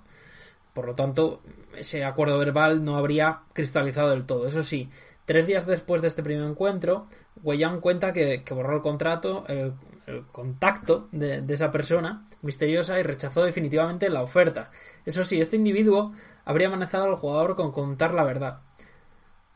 Por 0.77 0.87
lo 0.87 0.95
tanto, 0.95 1.41
ese 1.75 2.05
acuerdo 2.05 2.39
verbal 2.39 2.85
no 2.85 2.99
habría 2.99 3.39
cristalizado 3.55 4.11
del 4.11 4.27
todo. 4.27 4.47
Eso 4.47 4.63
sí, 4.63 4.91
tres 5.25 5.47
días 5.47 5.65
después 5.65 6.03
de 6.03 6.09
este 6.09 6.23
primer 6.23 6.47
encuentro, 6.47 7.07
Weyang 7.43 7.81
cuenta 7.81 8.13
que, 8.13 8.43
borró 8.51 8.77
el 8.77 8.83
contrato, 8.83 9.47
el, 9.49 9.73
el 10.07 10.27
contacto 10.31 11.09
de, 11.13 11.41
de 11.41 11.55
esa 11.55 11.73
persona 11.73 12.27
misteriosa 12.43 13.01
y 13.01 13.05
rechazó 13.05 13.43
definitivamente 13.43 14.11
la 14.11 14.21
oferta. 14.21 14.71
Eso 15.07 15.25
sí, 15.25 15.41
este 15.41 15.57
individuo 15.57 16.13
habría 16.45 16.69
amenazado 16.69 17.05
al 17.07 17.17
jugador 17.17 17.57
con 17.57 17.73
contar 17.73 18.13
la 18.13 18.25
verdad. 18.25 18.59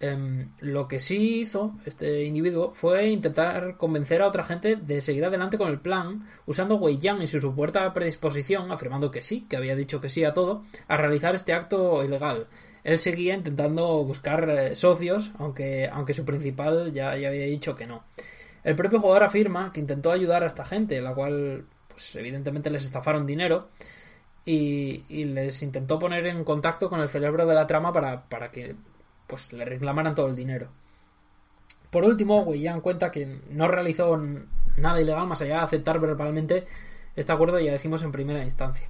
Em, 0.02 0.48
lo 0.60 0.88
que 0.88 0.98
sí 0.98 1.40
hizo 1.40 1.74
este 1.84 2.24
individuo 2.24 2.72
fue 2.72 3.08
intentar 3.08 3.76
convencer 3.76 4.22
a 4.22 4.28
otra 4.28 4.44
gente 4.44 4.76
de 4.76 5.02
seguir 5.02 5.26
adelante 5.26 5.58
con 5.58 5.68
el 5.68 5.78
plan, 5.78 6.26
usando 6.46 6.76
Wei 6.76 6.98
Yang 6.98 7.22
y 7.22 7.26
su 7.26 7.38
supuesta 7.38 7.92
predisposición, 7.92 8.72
afirmando 8.72 9.10
que 9.10 9.20
sí, 9.20 9.46
que 9.46 9.58
había 9.58 9.76
dicho 9.76 10.00
que 10.00 10.08
sí 10.08 10.24
a 10.24 10.32
todo, 10.32 10.64
a 10.88 10.96
realizar 10.96 11.34
este 11.34 11.52
acto 11.52 12.02
ilegal. 12.02 12.46
Él 12.82 12.98
seguía 12.98 13.34
intentando 13.34 14.02
buscar 14.02 14.48
eh, 14.48 14.74
socios, 14.74 15.32
aunque, 15.38 15.86
aunque 15.92 16.14
su 16.14 16.24
principal 16.24 16.92
ya, 16.94 17.14
ya 17.18 17.28
había 17.28 17.44
dicho 17.44 17.76
que 17.76 17.86
no. 17.86 18.04
El 18.64 18.76
propio 18.76 19.00
jugador 19.00 19.24
afirma 19.24 19.70
que 19.70 19.80
intentó 19.80 20.12
ayudar 20.12 20.42
a 20.44 20.46
esta 20.46 20.64
gente, 20.64 20.98
la 21.02 21.12
cual, 21.12 21.66
pues 21.90 22.16
evidentemente 22.16 22.70
les 22.70 22.84
estafaron 22.84 23.26
dinero, 23.26 23.68
y, 24.46 25.04
y 25.10 25.24
les 25.24 25.62
intentó 25.62 25.98
poner 25.98 26.26
en 26.26 26.42
contacto 26.44 26.88
con 26.88 27.00
el 27.00 27.10
cerebro 27.10 27.46
de 27.46 27.54
la 27.54 27.66
trama 27.66 27.92
para, 27.92 28.22
para 28.22 28.50
que 28.50 28.74
pues 29.30 29.52
le 29.52 29.64
reclamaran 29.64 30.16
todo 30.16 30.26
el 30.26 30.34
dinero. 30.34 30.66
Por 31.90 32.04
último, 32.04 32.52
Yang 32.52 32.80
cuenta 32.80 33.10
que 33.10 33.40
no 33.50 33.68
realizó 33.68 34.20
nada 34.76 35.00
ilegal 35.00 35.26
más 35.26 35.40
allá 35.40 35.58
de 35.58 35.62
aceptar 35.62 36.00
verbalmente 36.00 36.66
este 37.14 37.32
acuerdo, 37.32 37.58
ya 37.60 37.72
decimos 37.72 38.02
en 38.02 38.12
primera 38.12 38.44
instancia. 38.44 38.88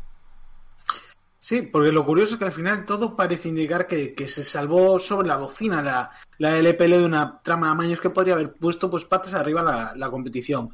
Sí, 1.39 1.63
porque 1.63 1.91
lo 1.91 2.05
curioso 2.05 2.35
es 2.35 2.39
que 2.39 2.45
al 2.45 2.53
final 2.53 2.85
todo 2.85 3.17
parece 3.17 3.49
indicar 3.49 3.87
que, 3.87 4.15
que 4.15 4.29
se 4.29 4.45
salvó 4.45 4.99
sobre 4.99 5.27
la 5.27 5.39
bocina 5.39 5.83
la, 5.83 6.11
la 6.39 6.57
LPL 6.59 6.91
de 6.91 7.05
una 7.05 7.41
trama 7.43 7.67
de 7.67 7.73
amaños 7.73 8.01
que 8.01 8.11
podría 8.11 8.35
haber 8.35 8.53
puesto 8.53 8.91
pues 8.91 9.05
patas 9.05 9.35
arriba 9.35 9.63
la, 9.63 9.93
la 9.97 10.11
competición. 10.11 10.71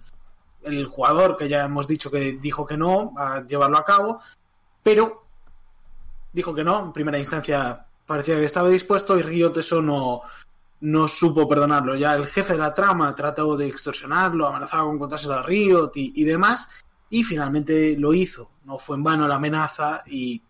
El 0.63 0.87
jugador, 0.87 1.37
que 1.37 1.49
ya 1.49 1.65
hemos 1.65 1.87
dicho 1.87 2.11
que 2.11 2.33
dijo 2.33 2.67
que 2.67 2.77
no 2.77 3.15
a 3.17 3.43
llevarlo 3.47 3.79
a 3.79 3.85
cabo, 3.85 4.21
pero 4.83 5.23
dijo 6.33 6.53
que 6.53 6.65
no, 6.65 6.87
en 6.87 6.93
primera 6.93 7.19
instancia 7.19 7.86
parecía 8.07 8.37
que 8.37 8.45
estaba 8.45 8.69
dispuesto 8.69 9.19
y 9.19 9.23
Riot 9.23 9.59
eso 9.59 9.83
no, 9.83 10.23
no 10.81 11.09
supo 11.09 11.49
perdonarlo. 11.49 11.97
Ya 11.97 12.15
el 12.15 12.27
jefe 12.27 12.55
de 12.55 12.59
la 12.59 12.75
trama 12.75 13.15
trató 13.15 13.57
de 13.57 13.67
extorsionarlo, 13.67 14.47
amenazaba 14.47 14.85
con 14.85 14.99
contárselo 14.99 15.35
a 15.35 15.43
Riot 15.43 15.93
y, 15.97 16.13
y 16.15 16.25
demás, 16.25 16.69
y 17.11 17.25
finalmente 17.25 17.97
lo 17.99 18.15
hizo. 18.15 18.51
No 18.65 18.79
fue 18.79 18.97
en 18.97 19.03
vano 19.03 19.29
la 19.29 19.37
amenaza 19.37 20.03
y 20.07 20.43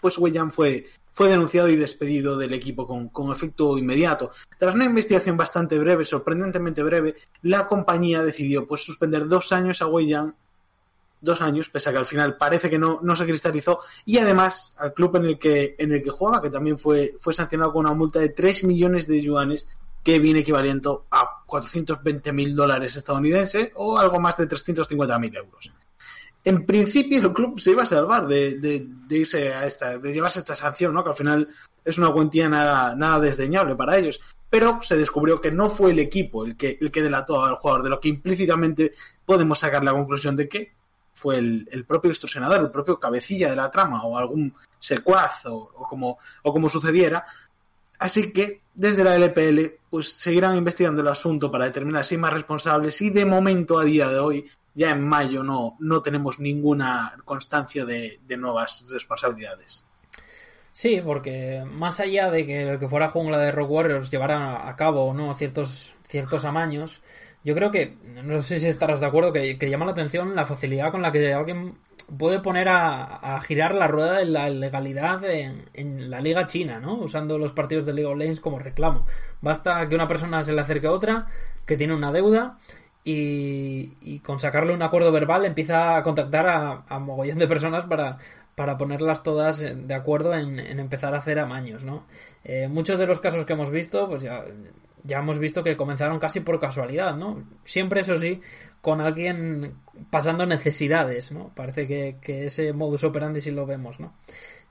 pues 0.00 0.16
Weyand 0.18 0.52
fue, 0.52 0.86
fue 1.12 1.28
denunciado 1.28 1.68
y 1.68 1.76
despedido 1.76 2.36
del 2.36 2.54
equipo 2.54 2.86
con, 2.86 3.08
con, 3.08 3.32
efecto 3.32 3.76
inmediato. 3.76 4.30
Tras 4.58 4.74
una 4.74 4.84
investigación 4.84 5.36
bastante 5.36 5.78
breve, 5.78 6.04
sorprendentemente 6.04 6.82
breve, 6.82 7.16
la 7.42 7.66
compañía 7.66 8.22
decidió 8.22 8.66
pues 8.66 8.84
suspender 8.84 9.26
dos 9.26 9.52
años 9.52 9.82
a 9.82 9.86
Weyand 9.86 10.34
dos 11.20 11.40
años, 11.42 11.68
pese 11.68 11.90
a 11.90 11.92
que 11.92 11.98
al 11.98 12.06
final 12.06 12.36
parece 12.36 12.70
que 12.70 12.78
no, 12.78 13.00
no 13.02 13.16
se 13.16 13.24
cristalizó, 13.24 13.80
y 14.04 14.18
además 14.18 14.74
al 14.78 14.94
club 14.94 15.16
en 15.16 15.24
el 15.24 15.38
que, 15.38 15.74
en 15.78 15.92
el 15.92 16.02
que 16.02 16.10
jugaba, 16.10 16.42
que 16.42 16.50
también 16.50 16.78
fue, 16.78 17.14
fue 17.18 17.34
sancionado 17.34 17.72
con 17.72 17.86
una 17.86 17.94
multa 17.94 18.18
de 18.20 18.30
3 18.30 18.64
millones 18.64 19.06
de 19.06 19.20
yuanes, 19.20 19.68
que 20.02 20.18
viene 20.18 20.40
equivalente 20.40 20.88
a 21.10 21.42
420 21.44 22.32
mil 22.32 22.56
dólares 22.56 22.96
estadounidenses 22.96 23.70
o 23.74 23.98
algo 23.98 24.18
más 24.18 24.36
de 24.36 24.46
350 24.46 25.18
mil 25.18 25.36
euros. 25.36 25.70
En 26.44 26.64
principio 26.64 27.18
el 27.18 27.32
club 27.32 27.60
se 27.60 27.72
iba 27.72 27.82
a 27.82 27.86
salvar 27.86 28.26
de, 28.26 28.58
de, 28.58 28.86
de, 29.06 29.18
irse 29.18 29.52
a 29.52 29.66
esta, 29.66 29.98
de 29.98 30.12
llevarse 30.12 30.38
esta 30.38 30.54
sanción, 30.54 30.94
¿no? 30.94 31.02
que 31.04 31.10
al 31.10 31.16
final 31.16 31.48
es 31.84 31.98
una 31.98 32.10
cuantía 32.10 32.48
nada, 32.48 32.94
nada 32.94 33.20
desdeñable 33.20 33.76
para 33.76 33.98
ellos. 33.98 34.20
Pero 34.48 34.80
se 34.82 34.96
descubrió 34.96 35.40
que 35.42 35.52
no 35.52 35.68
fue 35.68 35.90
el 35.90 35.98
equipo 35.98 36.46
el 36.46 36.56
que, 36.56 36.78
el 36.80 36.90
que 36.90 37.02
delató 37.02 37.44
al 37.44 37.56
jugador, 37.56 37.82
de 37.82 37.90
lo 37.90 38.00
que 38.00 38.08
implícitamente 38.08 38.92
podemos 39.26 39.58
sacar 39.58 39.84
la 39.84 39.92
conclusión 39.92 40.36
de 40.36 40.48
que 40.48 40.72
fue 41.18 41.38
el, 41.38 41.68
el, 41.70 41.84
propio 41.84 42.10
extorsionador, 42.10 42.60
el 42.60 42.70
propio 42.70 42.98
cabecilla 42.98 43.50
de 43.50 43.56
la 43.56 43.70
trama 43.70 44.04
o 44.04 44.16
algún 44.16 44.54
secuaz 44.78 45.44
o, 45.46 45.68
como, 45.88 46.18
o 46.42 46.52
como 46.52 46.68
sucediera. 46.68 47.26
Así 47.98 48.32
que 48.32 48.62
desde 48.74 49.04
la 49.04 49.16
LPL 49.16 49.78
pues 49.90 50.12
seguirán 50.12 50.56
investigando 50.56 51.02
el 51.02 51.08
asunto 51.08 51.50
para 51.50 51.64
determinar 51.64 52.04
si 52.04 52.14
hay 52.14 52.20
más 52.20 52.32
responsables 52.32 53.00
y 53.00 53.10
de 53.10 53.24
momento 53.24 53.78
a 53.78 53.84
día 53.84 54.08
de 54.08 54.18
hoy, 54.18 54.46
ya 54.74 54.90
en 54.90 55.06
mayo, 55.06 55.42
no, 55.42 55.76
no 55.80 56.00
tenemos 56.00 56.38
ninguna 56.38 57.14
constancia 57.24 57.84
de, 57.84 58.20
de 58.26 58.36
nuevas 58.36 58.84
responsabilidades. 58.88 59.84
Sí, 60.72 61.00
porque 61.04 61.64
más 61.68 61.98
allá 61.98 62.30
de 62.30 62.46
que 62.46 62.70
el 62.70 62.78
que 62.78 62.88
fuera 62.88 63.08
jungla 63.08 63.38
de 63.38 63.50
Rock 63.50 63.68
Warriors 63.68 64.12
llevara 64.12 64.68
a 64.68 64.76
cabo 64.76 65.12
no 65.12 65.34
ciertos, 65.34 65.92
ciertos 66.06 66.44
amaños, 66.44 67.00
yo 67.48 67.54
creo 67.54 67.70
que, 67.70 67.94
no 68.22 68.42
sé 68.42 68.60
si 68.60 68.66
estarás 68.66 69.00
de 69.00 69.06
acuerdo, 69.06 69.32
que, 69.32 69.56
llama 69.70 69.86
la 69.86 69.92
atención 69.92 70.36
la 70.36 70.44
facilidad 70.44 70.90
con 70.90 71.00
la 71.00 71.10
que 71.10 71.32
alguien 71.32 71.76
puede 72.18 72.40
poner 72.40 72.68
a, 72.68 73.40
girar 73.40 73.74
la 73.74 73.86
rueda 73.86 74.18
de 74.18 74.26
la 74.26 74.50
legalidad 74.50 75.22
en, 75.24 76.10
la 76.10 76.20
liga 76.20 76.44
china, 76.44 76.78
¿no? 76.78 76.92
Usando 76.96 77.38
los 77.38 77.52
partidos 77.52 77.86
de 77.86 77.94
League 77.94 78.06
of 78.06 78.18
Legends 78.18 78.40
como 78.40 78.58
reclamo. 78.58 79.06
Basta 79.40 79.88
que 79.88 79.94
una 79.94 80.06
persona 80.06 80.44
se 80.44 80.52
le 80.52 80.60
acerque 80.60 80.88
a 80.88 80.92
otra, 80.92 81.26
que 81.64 81.78
tiene 81.78 81.94
una 81.94 82.12
deuda, 82.12 82.58
y, 83.02 83.94
y 84.02 84.18
con 84.18 84.38
sacarle 84.38 84.74
un 84.74 84.82
acuerdo 84.82 85.10
verbal 85.10 85.46
empieza 85.46 85.96
a 85.96 86.02
contactar 86.02 86.46
a, 86.48 86.82
a 86.86 86.98
mogollón 86.98 87.38
de 87.38 87.48
personas 87.48 87.84
para, 87.84 88.18
para 88.56 88.76
ponerlas 88.76 89.22
todas 89.22 89.60
de 89.60 89.94
acuerdo 89.94 90.34
en, 90.34 90.60
en 90.60 90.80
empezar 90.80 91.14
a 91.14 91.18
hacer 91.18 91.38
amaños, 91.38 91.82
¿no? 91.82 92.04
Eh, 92.44 92.68
muchos 92.68 92.98
de 92.98 93.06
los 93.06 93.20
casos 93.20 93.46
que 93.46 93.54
hemos 93.54 93.70
visto, 93.70 94.06
pues 94.06 94.20
ya 94.20 94.44
ya 95.04 95.18
hemos 95.18 95.38
visto 95.38 95.62
que 95.62 95.76
comenzaron 95.76 96.18
casi 96.18 96.40
por 96.40 96.60
casualidad, 96.60 97.16
¿no? 97.16 97.42
Siempre, 97.64 98.00
eso 98.00 98.16
sí, 98.16 98.40
con 98.80 99.00
alguien 99.00 99.74
pasando 100.10 100.46
necesidades, 100.46 101.32
¿no? 101.32 101.50
Parece 101.54 101.86
que, 101.86 102.46
ese 102.46 102.72
modus 102.72 103.04
operandi 103.04 103.40
sí 103.40 103.50
lo 103.50 103.66
vemos, 103.66 104.00
¿no? 104.00 104.12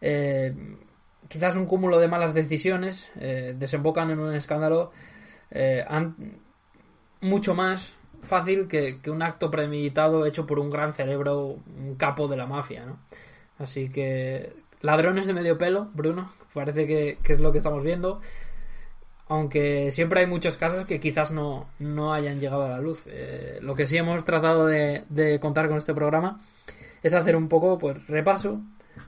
Eh, 0.01 0.53
quizás 1.27 1.55
un 1.55 1.65
cúmulo 1.65 1.99
de 1.99 2.07
malas 2.07 2.33
decisiones 2.33 3.09
eh, 3.19 3.55
desembocan 3.57 4.11
en 4.11 4.19
un 4.19 4.33
escándalo 4.33 4.91
eh, 5.51 5.83
mucho 7.21 7.55
más 7.55 7.93
fácil 8.23 8.67
que, 8.67 8.99
que, 9.01 9.09
un 9.09 9.21
acto 9.21 9.49
premeditado 9.51 10.25
hecho 10.25 10.45
por 10.45 10.59
un 10.59 10.69
gran 10.69 10.93
cerebro, 10.93 11.57
un 11.79 11.95
capo 11.95 12.27
de 12.27 12.37
la 12.37 12.45
mafia, 12.45 12.85
¿no? 12.85 12.97
Así 13.59 13.89
que 13.89 14.51
ladrones 14.81 15.25
de 15.25 15.33
medio 15.33 15.57
pelo, 15.57 15.89
Bruno, 15.93 16.31
parece 16.53 16.85
que, 16.85 17.17
que 17.23 17.33
es 17.33 17.39
lo 17.39 17.51
que 17.51 17.57
estamos 17.59 17.83
viendo 17.83 18.21
aunque 19.29 19.91
siempre 19.91 20.21
hay 20.21 20.27
muchos 20.27 20.57
casos 20.57 20.85
que 20.85 20.99
quizás 20.99 21.31
no, 21.31 21.67
no 21.79 22.13
hayan 22.13 22.39
llegado 22.39 22.63
a 22.63 22.69
la 22.69 22.79
luz. 22.79 23.03
Eh, 23.07 23.59
lo 23.61 23.75
que 23.75 23.87
sí 23.87 23.97
hemos 23.97 24.23
tratado 24.25 24.65
de, 24.67 25.39
contar 25.41 25.67
con 25.67 25.77
este 25.77 25.93
programa 25.93 26.39
es 27.03 27.13
hacer 27.13 27.35
un 27.35 27.49
poco 27.49 27.77
pues 27.77 28.07
repaso, 28.07 28.61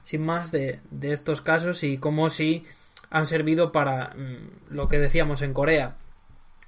sin 0.03 0.23
más, 0.23 0.51
de, 0.51 0.79
de 0.91 1.13
estos 1.13 1.41
casos 1.41 1.84
y 1.84 1.97
cómo 1.97 2.29
sí 2.29 2.65
han 3.10 3.25
servido 3.25 3.71
para 3.71 4.13
mmm, 4.15 4.75
lo 4.75 4.88
que 4.89 4.99
decíamos 4.99 5.41
en 5.41 5.53
Corea, 5.53 5.95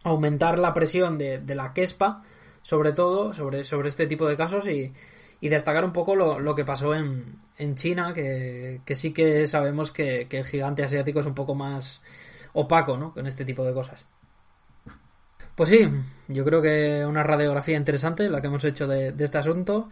aumentar 0.04 0.58
la 0.58 0.74
presión 0.74 1.18
de, 1.18 1.40
de 1.40 1.56
la 1.56 1.74
Kespa, 1.74 2.24
sobre 2.64 2.94
todo, 2.94 3.34
sobre, 3.34 3.66
sobre 3.66 3.90
este 3.90 4.08
tipo 4.08 4.28
de 4.28 4.38
casos 4.38 4.68
y, 4.68 4.94
y 5.42 5.50
destacar 5.50 5.84
un 5.84 5.94
poco 5.94 6.16
lo, 6.16 6.40
lo 6.40 6.56
que 6.56 6.64
pasó 6.66 6.96
en, 6.96 7.36
en 7.58 7.76
China, 7.76 8.14
que, 8.14 8.82
que, 8.86 8.96
sí 8.96 9.12
que 9.12 9.46
sabemos 9.46 9.92
que, 9.92 10.28
que 10.30 10.40
el 10.40 10.46
gigante 10.46 10.84
asiático 10.84 11.20
es 11.20 11.26
un 11.26 11.36
poco 11.36 11.54
más 11.54 12.02
opaco, 12.54 12.98
¿no? 12.98 13.14
Con 13.14 13.28
este 13.28 13.46
tipo 13.46 13.64
de 13.64 13.74
cosas. 13.74 14.06
Pues 15.56 15.70
sí, 15.70 15.88
yo 16.28 16.46
creo 16.46 16.62
que 16.62 17.06
una 17.06 17.24
radiografía 17.24 17.78
interesante 17.78 18.30
la 18.30 18.42
que 18.42 18.48
hemos 18.48 18.64
hecho 18.64 18.88
de, 18.88 19.14
este 19.20 19.38
asunto. 19.38 19.90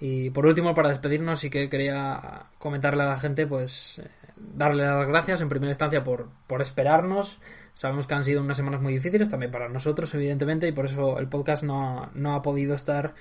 Y 0.00 0.30
por 0.30 0.46
último, 0.46 0.74
para 0.74 0.88
despedirnos, 0.88 1.38
sí 1.38 1.50
que 1.50 1.68
quería 1.68 2.46
comentarle 2.58 3.04
a 3.04 3.06
la 3.06 3.20
gente, 3.20 3.46
pues, 3.46 4.00
eh, 4.00 4.08
darle 4.36 4.84
las 4.84 5.06
gracias 5.06 5.40
en 5.40 5.48
primera 5.48 5.70
instancia 5.70 6.02
por, 6.02 6.28
por 6.46 6.60
esperarnos. 6.60 7.38
Sabemos 7.74 8.06
que 8.06 8.14
han 8.14 8.24
sido 8.24 8.40
unas 8.40 8.56
semanas 8.56 8.80
muy 8.80 8.92
difíciles, 8.92 9.28
también 9.28 9.50
para 9.50 9.68
nosotros, 9.68 10.12
evidentemente, 10.14 10.68
y 10.68 10.72
por 10.72 10.86
eso 10.86 11.18
el 11.18 11.28
podcast 11.28 11.62
no 11.62 12.02
ha, 12.02 12.10
no 12.14 12.34
ha 12.34 12.42
podido 12.42 12.74
estar 12.74 13.14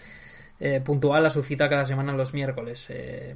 eh, 0.59 0.81
puntual 0.83 1.25
a 1.25 1.29
su 1.29 1.43
cita 1.43 1.69
cada 1.69 1.85
semana 1.85 2.13
los 2.13 2.33
miércoles. 2.33 2.85
Eh, 2.89 3.35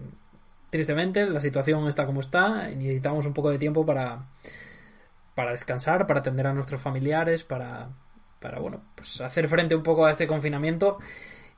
tristemente, 0.70 1.26
la 1.30 1.42
situación 1.42 1.88
está 1.88 2.06
como 2.06 2.22
está 2.22 2.70
y 2.72 2.76
necesitamos 2.76 3.26
un 3.26 3.34
poco 3.34 3.50
de 3.50 3.58
tiempo 3.58 3.86
para 3.86 4.28
para 5.38 5.52
descansar, 5.52 6.08
para 6.08 6.22
atender 6.22 6.48
a 6.48 6.54
nuestros 6.54 6.82
familiares, 6.82 7.44
para, 7.44 7.90
para 8.40 8.58
bueno, 8.58 8.82
pues 8.96 9.22
hacer 9.22 9.48
frente 9.48 9.76
un 9.76 9.84
poco 9.84 10.04
a 10.04 10.10
este 10.10 10.26
confinamiento 10.26 10.98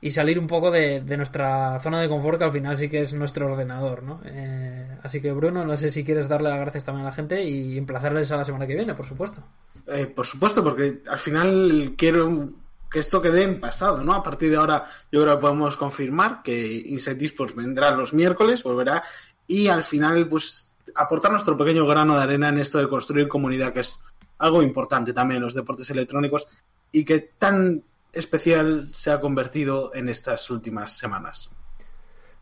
y 0.02 0.10
salir 0.10 0.38
un 0.38 0.46
poco 0.46 0.70
de, 0.70 1.00
nuestra 1.16 1.80
zona 1.80 1.98
de 1.98 2.06
confort, 2.06 2.36
que 2.36 2.44
al 2.44 2.50
final 2.50 2.76
sí 2.76 2.90
que 2.90 3.00
es 3.00 3.14
nuestro 3.14 3.50
ordenador, 3.50 4.02
¿no? 4.02 4.20
Eh, 4.26 4.98
así 5.02 5.22
que, 5.22 5.32
Bruno, 5.32 5.64
no 5.64 5.78
sé 5.78 5.90
si 5.90 6.04
quieres 6.04 6.28
darle 6.28 6.50
las 6.50 6.60
gracias 6.60 6.84
también 6.84 7.06
a 7.06 7.08
la 7.08 7.14
gente 7.14 7.42
y 7.42 7.78
emplazarles 7.78 8.30
a 8.30 8.36
la 8.36 8.44
semana 8.44 8.66
que 8.66 8.74
viene, 8.74 8.92
por 8.92 9.06
supuesto. 9.06 9.42
Eh, 9.86 10.04
por 10.04 10.26
supuesto, 10.26 10.62
porque 10.62 11.00
al 11.08 11.18
final 11.18 11.94
quiero 11.96 12.50
que 12.90 12.98
esto 12.98 13.22
quede 13.22 13.44
en 13.44 13.60
pasado, 13.60 14.04
¿no? 14.04 14.12
A 14.12 14.22
partir 14.22 14.50
de 14.50 14.56
ahora, 14.56 14.90
yo 15.10 15.22
creo 15.22 15.36
que 15.36 15.40
podemos 15.40 15.78
confirmar 15.78 16.42
que 16.42 16.82
Inside 16.84 17.24
Esports 17.24 17.56
vendrá 17.56 17.92
los 17.92 18.12
miércoles, 18.12 18.62
volverá, 18.62 19.04
y 19.46 19.68
al 19.68 19.84
final, 19.84 20.28
pues 20.28 20.69
aportar 20.94 21.30
nuestro 21.30 21.56
pequeño 21.56 21.86
grano 21.86 22.16
de 22.16 22.22
arena 22.22 22.48
en 22.48 22.58
esto 22.58 22.78
de 22.78 22.88
construir 22.88 23.28
comunidad, 23.28 23.72
que 23.72 23.80
es 23.80 24.00
algo 24.38 24.62
importante 24.62 25.12
también 25.12 25.38
en 25.38 25.44
los 25.44 25.54
deportes 25.54 25.90
electrónicos 25.90 26.46
y 26.92 27.04
que 27.04 27.20
tan 27.20 27.82
especial 28.12 28.90
se 28.92 29.10
ha 29.10 29.20
convertido 29.20 29.94
en 29.94 30.08
estas 30.08 30.50
últimas 30.50 30.96
semanas. 30.96 31.50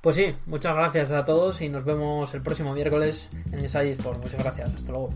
Pues 0.00 0.16
sí, 0.16 0.34
muchas 0.46 0.74
gracias 0.74 1.11
a 1.11 1.24
todos 1.24 1.61
y 1.61 1.68
nos 1.68 1.84
vemos 1.84 2.32
el 2.32 2.42
próximo 2.42 2.72
miércoles 2.72 3.28
en 3.52 3.61
Inside 3.61 3.92
Sport. 3.92 4.22
Muchas 4.22 4.40
gracias, 4.42 4.74
hasta 4.74 4.92
luego. 4.92 5.12